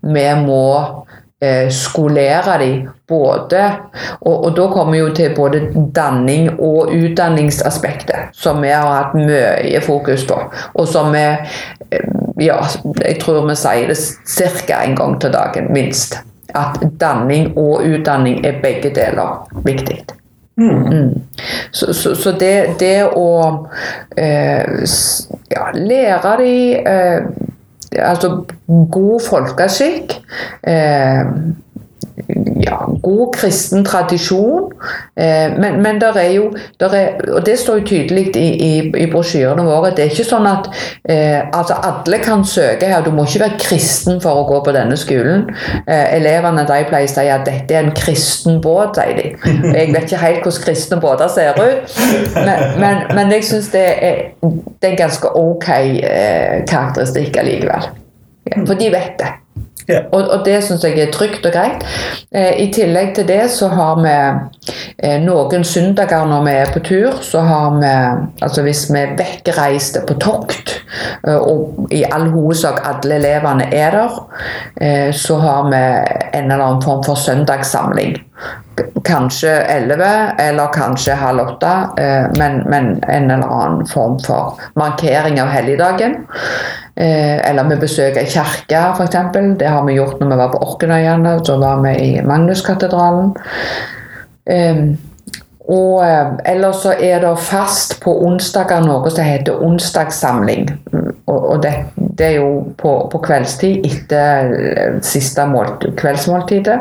Vi 0.01 0.29
må 0.40 0.67
eh, 1.45 1.69
skolere 1.69 2.61
dem 2.64 2.93
både 3.09 3.62
og, 4.21 4.45
og 4.45 4.57
da 4.57 4.67
kommer 4.73 4.93
vi 4.93 5.03
jo 5.03 5.11
til 5.17 5.35
både 5.37 5.61
danning 5.97 6.49
og 6.55 6.93
utdanningsaspektet, 6.95 8.33
som 8.33 8.62
vi 8.64 8.73
har 8.73 8.88
hatt 8.88 9.17
mye 9.19 9.81
fokus 9.85 10.25
på. 10.29 10.38
Og 10.75 10.88
som 10.88 11.12
vi, 11.12 11.25
eh, 11.90 12.11
ja, 12.40 12.59
jeg 13.05 13.19
tror 13.23 13.45
vi 13.49 13.57
sier 13.61 13.93
det 13.93 13.99
ca. 14.01 14.83
en 14.83 14.97
gang 14.97 15.19
til 15.21 15.33
dagen, 15.33 15.73
minst. 15.73 16.19
At 16.55 16.79
danning 17.01 17.53
og 17.59 17.83
utdanning 17.83 18.45
er 18.47 18.61
begge 18.62 18.95
deler 18.95 19.43
viktig. 19.64 20.05
Mm. 20.57 21.21
Så, 21.71 21.93
så, 21.95 22.14
så 22.14 22.33
det, 22.38 22.77
det, 22.79 23.09
å 23.11 23.67
eh, 24.17 24.85
ja, 25.51 25.64
lære 25.75 26.37
de 26.38 26.55
eh, 26.79 27.27
Altså 27.95 28.29
god 28.90 29.21
folkeskikk 29.23 30.17
eh, 30.67 31.29
ja, 32.61 32.77
god 33.03 33.35
kristen 33.35 33.85
tradisjon. 33.85 34.72
Eh, 35.16 35.50
men, 35.59 35.81
men 35.83 36.00
der 36.00 36.16
er 36.18 36.31
jo 36.31 36.57
der 36.81 36.94
er, 36.94 37.09
Og 37.35 37.46
det 37.46 37.59
står 37.59 37.79
jo 37.79 37.87
tydelig 37.87 38.37
i, 38.37 38.48
i, 38.66 38.92
i 39.03 39.07
brosjyrene 39.11 39.64
våre. 39.66 39.90
Det 39.90 40.05
er 40.05 40.12
ikke 40.14 40.27
sånn 40.29 40.46
at 40.46 40.68
eh, 41.11 41.40
altså 41.53 41.74
alle 41.83 42.20
kan 42.22 42.44
søke 42.46 42.88
her. 42.90 43.03
Du 43.05 43.11
må 43.14 43.27
ikke 43.27 43.44
være 43.44 43.61
kristen 43.61 44.22
for 44.22 44.44
å 44.44 44.46
gå 44.48 44.61
på 44.64 44.74
denne 44.77 44.96
skolen. 45.00 45.48
Eh, 45.87 46.16
elevene 46.20 46.66
de 46.68 46.81
pleier 46.88 47.11
å 47.11 47.14
si 47.14 47.27
at 47.35 47.46
dette 47.48 47.74
er 47.74 47.88
en 47.88 47.94
kristen 47.96 48.61
båt, 48.64 49.00
sier 49.00 49.18
de. 49.18 49.29
Jeg 49.74 49.92
vet 49.94 50.07
ikke 50.07 50.22
helt 50.22 50.42
hvordan 50.46 50.64
kristne 50.68 51.00
båter 51.03 51.31
ser 51.33 51.59
ut, 51.59 51.96
men, 52.37 52.64
men, 52.81 53.07
men 53.16 53.33
jeg 53.35 53.46
syns 53.48 53.70
det, 53.74 53.85
det, 54.40 54.87
er 54.87 54.92
en 54.92 55.00
ganske 55.03 55.31
ok 55.38 55.70
eh, 55.74 56.61
karakteristikk 56.70 57.42
allikevel. 57.42 57.90
Ja, 58.44 58.61
for 58.62 58.79
de 58.79 58.92
vet 58.92 59.18
det. 59.18 59.33
Yeah. 59.90 60.07
Og, 60.12 60.29
og, 60.29 60.44
det 60.47 60.62
syns 60.64 60.85
jeg 60.87 60.97
er 60.97 61.11
trygt 61.12 61.44
og 61.44 61.53
greit. 61.53 61.85
Eh, 62.33 62.55
I 62.64 62.70
tillegg 62.73 63.12
til 63.18 63.27
det 63.29 63.42
så 63.53 63.68
har 63.68 63.99
vi 64.01 64.14
eh, 64.14 65.18
noen 65.20 65.64
søndager 65.68 66.25
når 66.31 66.47
vi 66.47 66.55
er 66.62 66.73
på 66.73 66.81
tur, 66.87 67.18
så 67.20 67.42
har 67.44 67.77
vi 67.77 67.92
Altså 68.44 68.62
hvis 68.64 68.87
vi 68.92 69.03
vekkreiste 69.18 70.03
på 70.09 70.16
tokt, 70.20 70.73
eh, 71.27 71.37
og 71.37 71.92
i 71.92 72.05
all 72.09 72.31
hovedsak 72.33 72.81
alle 72.88 73.18
elevene 73.20 73.68
er 73.73 73.97
der, 73.99 74.18
eh, 74.81 75.11
så 75.12 75.37
har 75.42 75.68
vi 75.70 75.83
en 76.38 76.51
eller 76.51 76.64
annen 76.64 76.83
form 76.83 77.05
for 77.05 77.20
søndagssamling. 77.20 78.16
Kanskje 79.05 79.53
elleve, 79.70 80.12
eller 80.40 80.73
kanskje 80.73 81.14
halv 81.14 81.44
åtte, 81.44 81.75
eh, 82.01 82.27
men, 82.38 82.62
men 82.70 83.05
en 83.09 83.31
eller 83.31 83.49
annen 83.49 83.87
form 83.87 84.18
for 84.25 84.61
markering 84.81 85.40
av 85.40 85.53
helligdagen. 85.53 86.25
Eh, 86.96 87.50
eller 87.50 87.66
vi 87.68 87.80
besøker 87.83 88.22
ei 88.22 88.30
kirke, 88.30 88.83
f.eks. 88.94 89.16
Det 89.59 89.66
har 89.68 89.83
vi 89.87 89.96
gjort 89.96 90.20
når 90.20 90.30
vi 90.30 90.38
var 90.38 90.52
på 90.52 90.62
Orknøyene. 90.62 91.38
Så 91.46 91.59
var 91.59 91.83
vi 91.83 91.94
i 91.98 92.12
Magnuskatedralen. 92.22 93.35
Og 95.64 96.05
eh, 96.05 96.33
ellers 96.53 96.83
så 96.85 96.92
er 97.00 97.22
det 97.24 97.33
fast 97.40 97.96
på 98.05 98.12
onsdager 98.27 98.85
noe 98.85 99.11
som 99.12 99.24
heter 99.24 99.62
onsdagssamling. 99.64 100.68
Og, 101.24 101.38
og 101.38 101.62
det, 101.62 101.72
det, 101.96 102.27
er 102.27 102.35
jo 102.37 102.50
på, 102.77 102.92
på, 103.12 103.20
kveldstid 103.24 103.87
etter 103.88 104.53
eh, 104.53 104.98
siste 105.05 105.46
måltid, 105.48 105.94
kveldsmåltidet. 105.96 106.77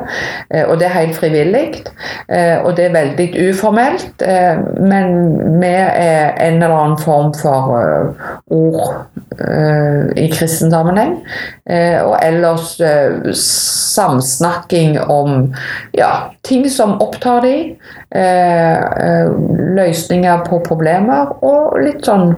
Eh, 0.49 0.65
og 0.67 0.81
det 0.81 0.89
er 0.89 0.97
helt 0.97 1.15
frivillig. 1.15 1.63
Og 2.63 2.75
det 2.75 2.89
er 2.89 2.95
veldig 2.95 3.27
uformelt. 3.49 4.23
Men 4.83 5.07
med 5.59 5.81
en 6.41 6.59
eller 6.63 6.75
annen 6.75 6.99
form 6.99 7.31
for 7.37 8.15
ord 8.51 10.17
i 10.19 10.27
kristen 10.31 10.71
sammenheng. 10.73 11.15
Og 12.03 12.15
ellers 12.23 12.75
samsnakking 13.93 14.99
om 15.01 15.53
ja, 15.97 16.11
ting 16.47 16.67
som 16.71 16.97
opptar 17.03 17.43
dem. 17.45 17.75
Eh, 18.13 19.29
løsninger 19.73 20.43
på 20.45 20.59
problemer, 20.61 21.31
og 21.41 21.79
litt 21.81 22.05
sånn 22.05 22.35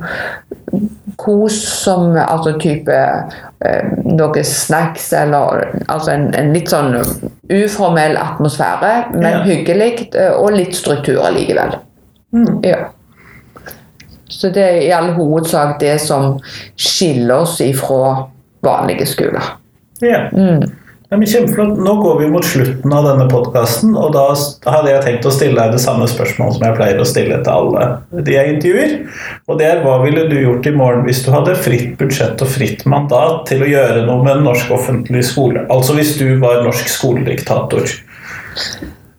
kos 1.19 1.57
som 1.83 2.13
altså 2.15 2.53
type 2.63 2.95
eh, 2.95 3.89
noe 4.07 4.43
snacks 4.47 5.09
eller 5.19 5.65
altså 5.91 6.13
en, 6.13 6.29
en, 6.31 6.53
litt 6.55 6.71
sånn 6.71 6.95
uformell 7.51 8.15
atmosfære, 8.21 8.93
men 9.17 9.27
ja. 9.33 9.41
hyggelig 9.49 9.89
eh, 10.13 10.31
og 10.31 10.55
litt 10.55 10.79
struktur 10.79 11.19
allikevel. 11.27 11.75
Mm. 12.31 12.63
Ja. 12.63 12.79
Så 14.31 14.53
det 14.55 14.63
er 14.63 14.81
i 14.85 14.93
all 14.95 15.11
hovedsak 15.19 15.75
det 15.83 15.97
som 16.05 16.37
skiller 16.79 17.43
oss 17.43 17.59
ifra 17.67 18.29
vanlige 18.63 19.11
skoler. 19.11 19.57
Ja. 19.99 20.29
Mm. 20.31 20.63
Ja, 21.09 21.17
men 21.17 21.27
kjempeflott. 21.29 21.77
Nå 21.85 21.93
går 22.01 22.19
vi 22.19 22.27
mot 22.33 22.45
slutten 22.45 22.93
av 22.93 23.05
denne 23.05 23.27
podkasten, 23.29 23.91
og 23.93 24.15
da 24.15 24.23
hadde 24.71 24.89
jeg 24.89 25.03
tenkt 25.05 25.27
å 25.29 25.33
stille 25.33 25.59
deg 25.59 25.75
det 25.75 25.81
samme 25.83 26.07
spørsmålet 26.09 26.57
som 26.57 26.65
jeg 26.65 26.77
pleier 26.79 27.01
å 27.01 27.05
stille 27.05 27.37
til 27.45 27.51
alle 27.53 28.23
de 28.25 28.33
jeg 28.33 28.55
intervjuer. 28.55 28.95
Og 29.45 29.59
det 29.61 29.67
er 29.69 29.83
hva 29.85 29.99
ville 30.01 30.25
du 30.31 30.33
gjort 30.39 30.65
i 30.65 30.73
morgen 30.73 31.05
hvis 31.05 31.21
du 31.25 31.29
hadde 31.35 31.53
fritt 31.61 31.93
budsjett 31.99 32.41
og 32.41 32.49
fritt 32.49 32.81
mandat 32.89 33.45
til 33.51 33.61
å 33.61 33.69
gjøre 33.69 34.07
noe 34.07 34.25
med 34.25 34.41
norsk 34.47 34.73
offentlig 34.73 35.21
skole? 35.29 35.67
Altså 35.69 35.93
hvis 35.99 36.15
du 36.17 36.25
var 36.41 36.63
norsk 36.65 36.89
skolediktator. 36.89 37.85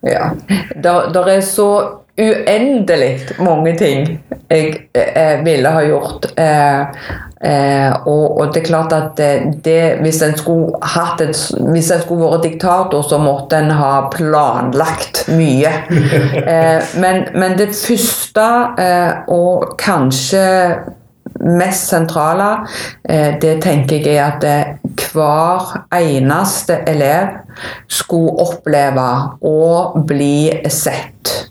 Ja. 0.03 0.33
Det 0.75 1.23
er 1.23 1.41
så 1.45 1.69
uendelig 2.17 3.37
mange 3.39 3.75
ting 3.77 4.07
jeg 4.49 4.89
eh, 4.95 5.45
ville 5.45 5.69
ha 5.69 5.85
gjort. 5.85 6.31
Eh, 6.39 7.07
Eh, 7.41 7.91
og, 8.09 8.39
og, 8.39 8.53
det 8.53 8.63
er 8.63 8.65
klart 8.65 8.93
at 8.95 9.19
det, 9.65 9.81
hvis 10.01 10.23
en 10.25 10.33
skulle 10.37 10.79
hatt 10.81 11.21
et, 11.21 11.37
hvis 11.69 11.91
en 11.93 12.01
skulle 12.01 12.31
vært 12.31 12.47
diktator, 12.47 13.03
så 13.05 13.19
måtte 13.21 13.59
en 13.61 13.75
ha 13.77 14.07
planlagt 14.13 15.27
mye. 15.29 15.69
eh, 16.53 16.95
men, 16.97 17.27
men, 17.37 17.57
det 17.59 17.69
første, 17.77 18.47
eh, 18.81 19.29
og 19.29 19.75
kanskje 19.77 20.47
mest 21.45 21.91
sentrale, 21.91 22.49
eh, 23.05 23.37
det 23.41 23.59
tenker 23.61 24.01
jeg 24.01 24.17
er 24.17 24.31
at 24.31 25.05
hver 25.11 25.83
eneste 25.93 26.79
elev 26.89 27.37
skulle 27.85 28.33
oppleve 28.47 29.05
å 29.45 29.61
bli 30.09 30.65
sett. 30.73 31.46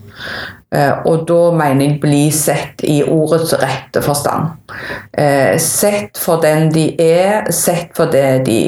Eh, 0.74 0.92
og 1.06 1.26
da 1.28 1.50
mener 1.54 1.84
jeg 1.86 1.98
bli 2.02 2.22
sett 2.34 2.82
i 2.88 2.98
ordets 3.06 3.54
rette 3.60 4.02
forstand. 4.02 4.72
Eh, 5.12 5.54
sett 5.62 6.18
for 6.18 6.42
den 6.42 6.68
de 6.74 6.88
er, 7.00 7.50
sett 7.54 7.94
for 7.96 8.10
det 8.12 8.46
de 8.48 8.58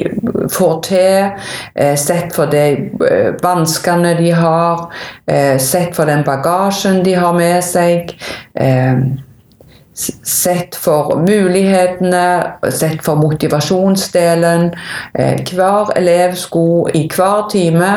får 0.54 0.76
til, 0.86 1.30
eh, 1.74 1.96
sett 1.98 2.34
for 2.36 2.46
de 2.46 2.90
vanskene 3.42 4.14
de 4.18 4.30
har, 4.30 4.88
sett 5.58 5.96
for 5.96 6.04
den 6.06 6.24
bagasjen 6.24 7.02
de 7.04 7.14
har 7.14 7.32
med 7.32 7.64
seg. 7.64 8.14
Sett 9.98 10.76
for 10.78 11.16
mulighetene, 11.18 12.52
sett 12.70 13.00
for 13.02 13.18
motivasjonsdelen. 13.18 14.68
Hver 15.50 15.90
elev 15.98 16.36
skulle 16.38 16.92
i 16.94 17.08
hver 17.10 17.48
time 17.50 17.90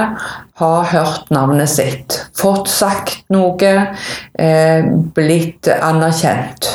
ha 0.61 0.71
hørt 0.89 1.29
navnet 1.33 1.69
sitt, 1.69 2.17
fått 2.37 2.69
sagt 2.69 3.21
noe, 3.33 3.73
eh, 4.33 4.89
blitt 5.15 5.69
anerkjent. 5.77 6.69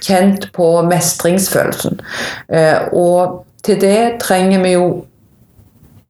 Kjent 0.00 0.48
på 0.56 0.70
mestringsfølelsen. 0.88 2.00
Eh, 2.48 2.88
og 2.92 3.44
til 3.62 3.80
det 3.80 4.20
trenger 4.22 4.62
vi 4.62 4.72
jo 4.72 4.88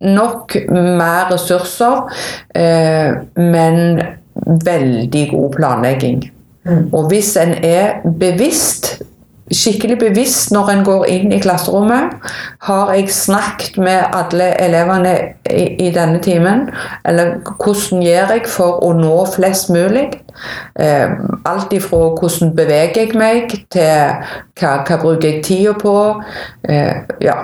nok 0.07 0.57
mer 0.71 1.31
ressurser, 1.33 2.11
eh, 2.55 3.15
men 3.37 4.03
veldig 4.67 5.31
god 5.31 5.53
planlegging. 5.57 6.36
Mm. 6.67 6.89
Og 6.93 7.09
hvis 7.09 7.37
en 7.41 7.55
er 7.63 8.03
bevisst 8.19 8.97
skikkelig 9.55 9.99
bevisst 9.99 10.51
når 10.51 10.71
en 10.73 10.85
går 10.85 11.05
inn 11.11 11.33
i 11.35 11.39
klasserommet. 11.43 12.15
Har 12.67 12.93
jeg 12.95 13.11
snakket 13.15 13.79
med 13.79 14.03
alle 14.15 14.49
elevene 14.63 15.15
i, 15.51 15.67
i 15.87 15.91
denne 15.95 16.19
timen? 16.23 16.67
Eller 17.07 17.37
hvordan 17.55 18.03
gjør 18.03 18.35
jeg 18.35 18.47
for 18.51 18.83
å 18.85 18.93
nå 18.99 19.15
flest 19.37 19.71
mulig? 19.71 20.09
Eh, 20.81 21.15
alt 21.47 21.73
ifra 21.77 22.11
hvordan 22.19 22.55
beveger 22.57 23.07
jeg 23.07 23.19
meg, 23.19 23.55
til 23.73 23.87
hva, 24.59 24.73
hva 24.83 25.01
bruker 25.03 25.31
jeg 25.31 25.45
tida 25.47 25.77
på? 25.79 25.97
Eh, 26.69 27.07
ja, 27.23 27.39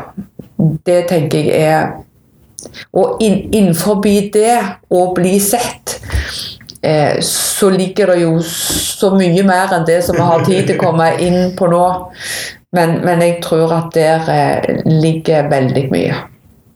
det 0.87 1.05
tenker 1.13 1.39
jeg 1.39 1.69
er 1.69 1.93
Og 2.95 3.19
inn, 3.19 3.49
innenfor 3.51 3.97
det 4.05 4.53
å 4.95 5.01
bli 5.17 5.33
sett 5.43 5.97
eh, 6.83 7.21
så 7.27 7.71
ligger 7.71 8.13
det 8.13 8.19
jo 8.23 8.35
så 8.47 9.13
mye 9.15 9.47
mer 9.47 9.73
enn 9.77 9.87
det 9.89 10.03
som 10.07 10.19
vi 10.19 10.27
har 10.27 10.45
tid 10.47 10.67
til 10.67 10.79
å 10.79 10.83
komme 10.83 11.09
inn 11.23 11.55
på 11.59 11.71
nå. 11.73 11.87
Men, 12.73 13.01
men 13.05 13.21
jeg 13.21 13.41
tror 13.45 13.73
at 13.77 13.91
der 13.95 14.31
eh, 14.33 14.85
ligger 14.89 15.51
veldig 15.53 15.89
mye. 15.93 16.21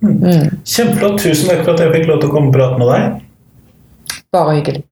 Mm. 0.04 0.58
Kjempeflott. 0.64 1.22
Tusen 1.22 1.48
takk 1.48 1.64
for 1.64 1.72
at 1.74 1.86
jeg 1.86 1.94
fikk 1.94 2.10
lov 2.10 2.20
til 2.20 2.30
å 2.30 2.34
komme 2.34 2.52
og 2.52 2.58
prate 2.58 2.82
med 2.82 2.92
deg. 2.92 4.20
Bare 4.36 4.58
hyggelig. 4.58 4.84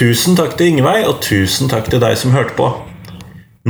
Tusen 0.00 0.36
takk 0.36 0.54
til 0.56 0.70
Ingveig, 0.72 1.02
og 1.08 1.18
tusen 1.20 1.68
takk 1.68 1.90
til 1.92 2.00
deg 2.00 2.16
som 2.16 2.32
hørte 2.32 2.56
på. 2.56 2.70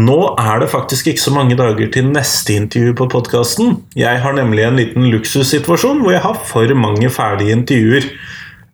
Nå 0.00 0.16
er 0.38 0.62
det 0.62 0.70
faktisk 0.70 1.10
ikke 1.10 1.22
så 1.22 1.32
mange 1.34 1.56
dager 1.58 1.90
til 1.92 2.06
neste 2.08 2.54
intervju 2.56 2.94
på 3.00 3.08
podkasten. 3.10 3.74
Jeg 3.98 4.22
har 4.22 4.36
nemlig 4.36 4.64
en 4.64 4.78
liten 4.78 5.08
luksussituasjon 5.12 6.00
hvor 6.04 6.14
jeg 6.14 6.22
har 6.24 6.38
for 6.46 6.72
mange 6.78 7.10
ferdige 7.12 7.56
intervjuer. 7.58 8.06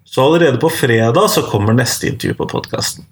Så 0.07 0.23
allerede 0.23 0.61
på 0.63 0.71
fredag 0.71 1.31
så 1.33 1.43
kommer 1.49 1.75
neste 1.77 2.13
intervju 2.13 2.37
på 2.39 2.51
podkasten. 2.53 3.07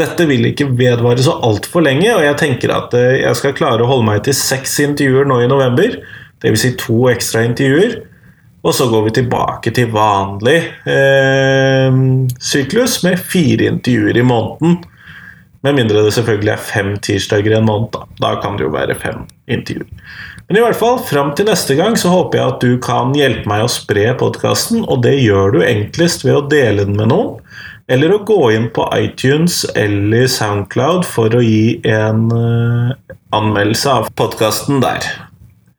Dette 0.00 0.24
vil 0.26 0.48
ikke 0.48 0.70
vedvare 0.78 1.22
så 1.22 1.36
altfor 1.44 1.84
lenge, 1.84 2.08
og 2.14 2.24
jeg 2.24 2.38
tenker 2.40 2.72
at 2.72 2.94
eh, 2.96 3.20
jeg 3.20 3.36
skal 3.36 3.56
klare 3.56 3.84
å 3.84 3.90
holde 3.90 4.08
meg 4.08 4.22
til 4.24 4.36
seks 4.36 4.78
intervjuer 4.86 5.28
nå 5.28 5.42
i 5.44 5.50
november. 5.50 5.98
Dvs. 6.40 6.62
Si 6.62 6.70
to 6.80 7.02
ekstra 7.12 7.44
intervjuer. 7.44 7.98
Og 8.64 8.74
så 8.76 8.88
går 8.90 9.06
vi 9.06 9.12
tilbake 9.20 9.72
til 9.76 9.92
vanlig 9.92 10.58
eh, 10.88 12.00
syklus 12.44 12.98
med 13.04 13.20
fire 13.20 13.68
intervjuer 13.72 14.20
i 14.20 14.24
måneden. 14.24 14.80
Med 15.66 15.76
mindre 15.76 16.02
det 16.06 16.14
selvfølgelig 16.16 16.54
er 16.54 16.62
fem 16.64 16.94
tirsdager 17.04 17.52
i 17.52 17.58
en 17.58 17.68
måned. 17.68 17.90
Da, 17.92 18.06
da 18.22 18.34
kan 18.40 18.56
det 18.56 18.64
jo 18.64 18.72
være 18.72 18.96
fem 18.96 19.26
intervjuer. 19.50 19.88
Men 20.50 20.58
i 20.58 20.62
hvert 20.64 20.78
fall, 20.80 20.96
fram 21.06 21.28
til 21.38 21.46
neste 21.46 21.76
gang 21.78 21.94
så 22.00 22.10
håper 22.10 22.40
jeg 22.40 22.52
at 22.54 22.64
du 22.64 22.78
kan 22.82 23.12
hjelpe 23.14 23.46
meg 23.46 23.62
å 23.62 23.70
spre 23.70 24.08
podkasten, 24.18 24.82
og 24.82 25.04
det 25.04 25.14
gjør 25.20 25.54
du 25.54 25.60
enklest 25.62 26.24
ved 26.26 26.34
å 26.34 26.46
dele 26.50 26.88
den 26.88 26.96
med 26.98 27.12
noen. 27.12 27.36
Eller 27.90 28.14
å 28.14 28.22
gå 28.26 28.38
inn 28.54 28.68
på 28.74 28.86
iTunes 28.96 29.62
eller 29.78 30.26
Soundcloud 30.30 31.06
for 31.06 31.34
å 31.34 31.42
gi 31.42 31.78
en 31.86 32.28
uh, 32.30 32.90
anmeldelse 33.34 33.94
av 34.00 34.10
podkasten 34.18 34.82
der. 34.82 35.06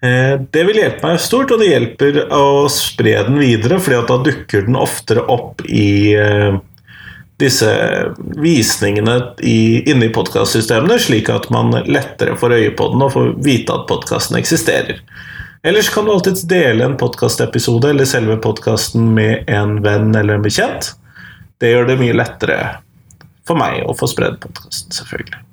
Uh, 0.04 0.40
det 0.56 0.64
vil 0.70 0.80
hjelpe 0.84 1.08
meg 1.08 1.20
stort, 1.24 1.52
og 1.52 1.60
det 1.60 1.72
hjelper 1.72 2.24
å 2.32 2.68
spre 2.72 3.16
den 3.28 3.40
videre, 3.44 3.80
fordi 3.84 4.02
da 4.08 4.20
dukker 4.28 4.68
den 4.68 4.80
oftere 4.80 5.24
opp 5.36 5.64
i 5.68 6.16
uh, 6.16 6.60
disse 7.42 7.70
visningene 8.42 9.18
i, 9.44 9.82
inne 9.90 10.08
i 10.08 10.14
podkastsystemene, 10.14 11.00
slik 11.02 11.30
at 11.34 11.50
man 11.54 11.74
lettere 11.90 12.38
får 12.40 12.58
øye 12.58 12.72
på 12.78 12.92
den 12.94 13.06
og 13.06 13.14
får 13.16 13.34
vite 13.46 13.76
at 13.76 13.88
podkasten 13.90 14.40
eksisterer. 14.40 15.02
Ellers 15.68 15.92
kan 15.94 16.08
du 16.08 16.14
alltids 16.14 16.46
dele 16.50 16.86
en 16.86 16.98
podkastepisode 16.98 17.92
eller 17.92 18.10
selve 18.10 18.40
podkasten 18.42 19.12
med 19.18 19.50
en 19.52 19.78
venn 19.86 20.10
eller 20.16 20.40
en 20.40 20.46
bekjent. 20.46 20.94
Det 21.62 21.70
gjør 21.70 21.92
det 21.92 22.00
mye 22.02 22.18
lettere 22.18 22.58
for 23.46 23.60
meg 23.60 23.84
å 23.86 23.94
få 23.98 24.10
spredd 24.10 24.40
podkasten, 24.42 24.90
selvfølgelig. 24.96 25.46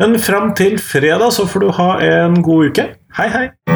Men 0.00 0.16
fram 0.20 0.54
til 0.56 0.80
fredag 0.80 1.36
så 1.36 1.46
får 1.48 1.66
du 1.66 1.70
ha 1.76 1.92
en 2.08 2.40
god 2.44 2.72
uke. 2.72 2.88
Hei, 3.18 3.28
hei! 3.32 3.71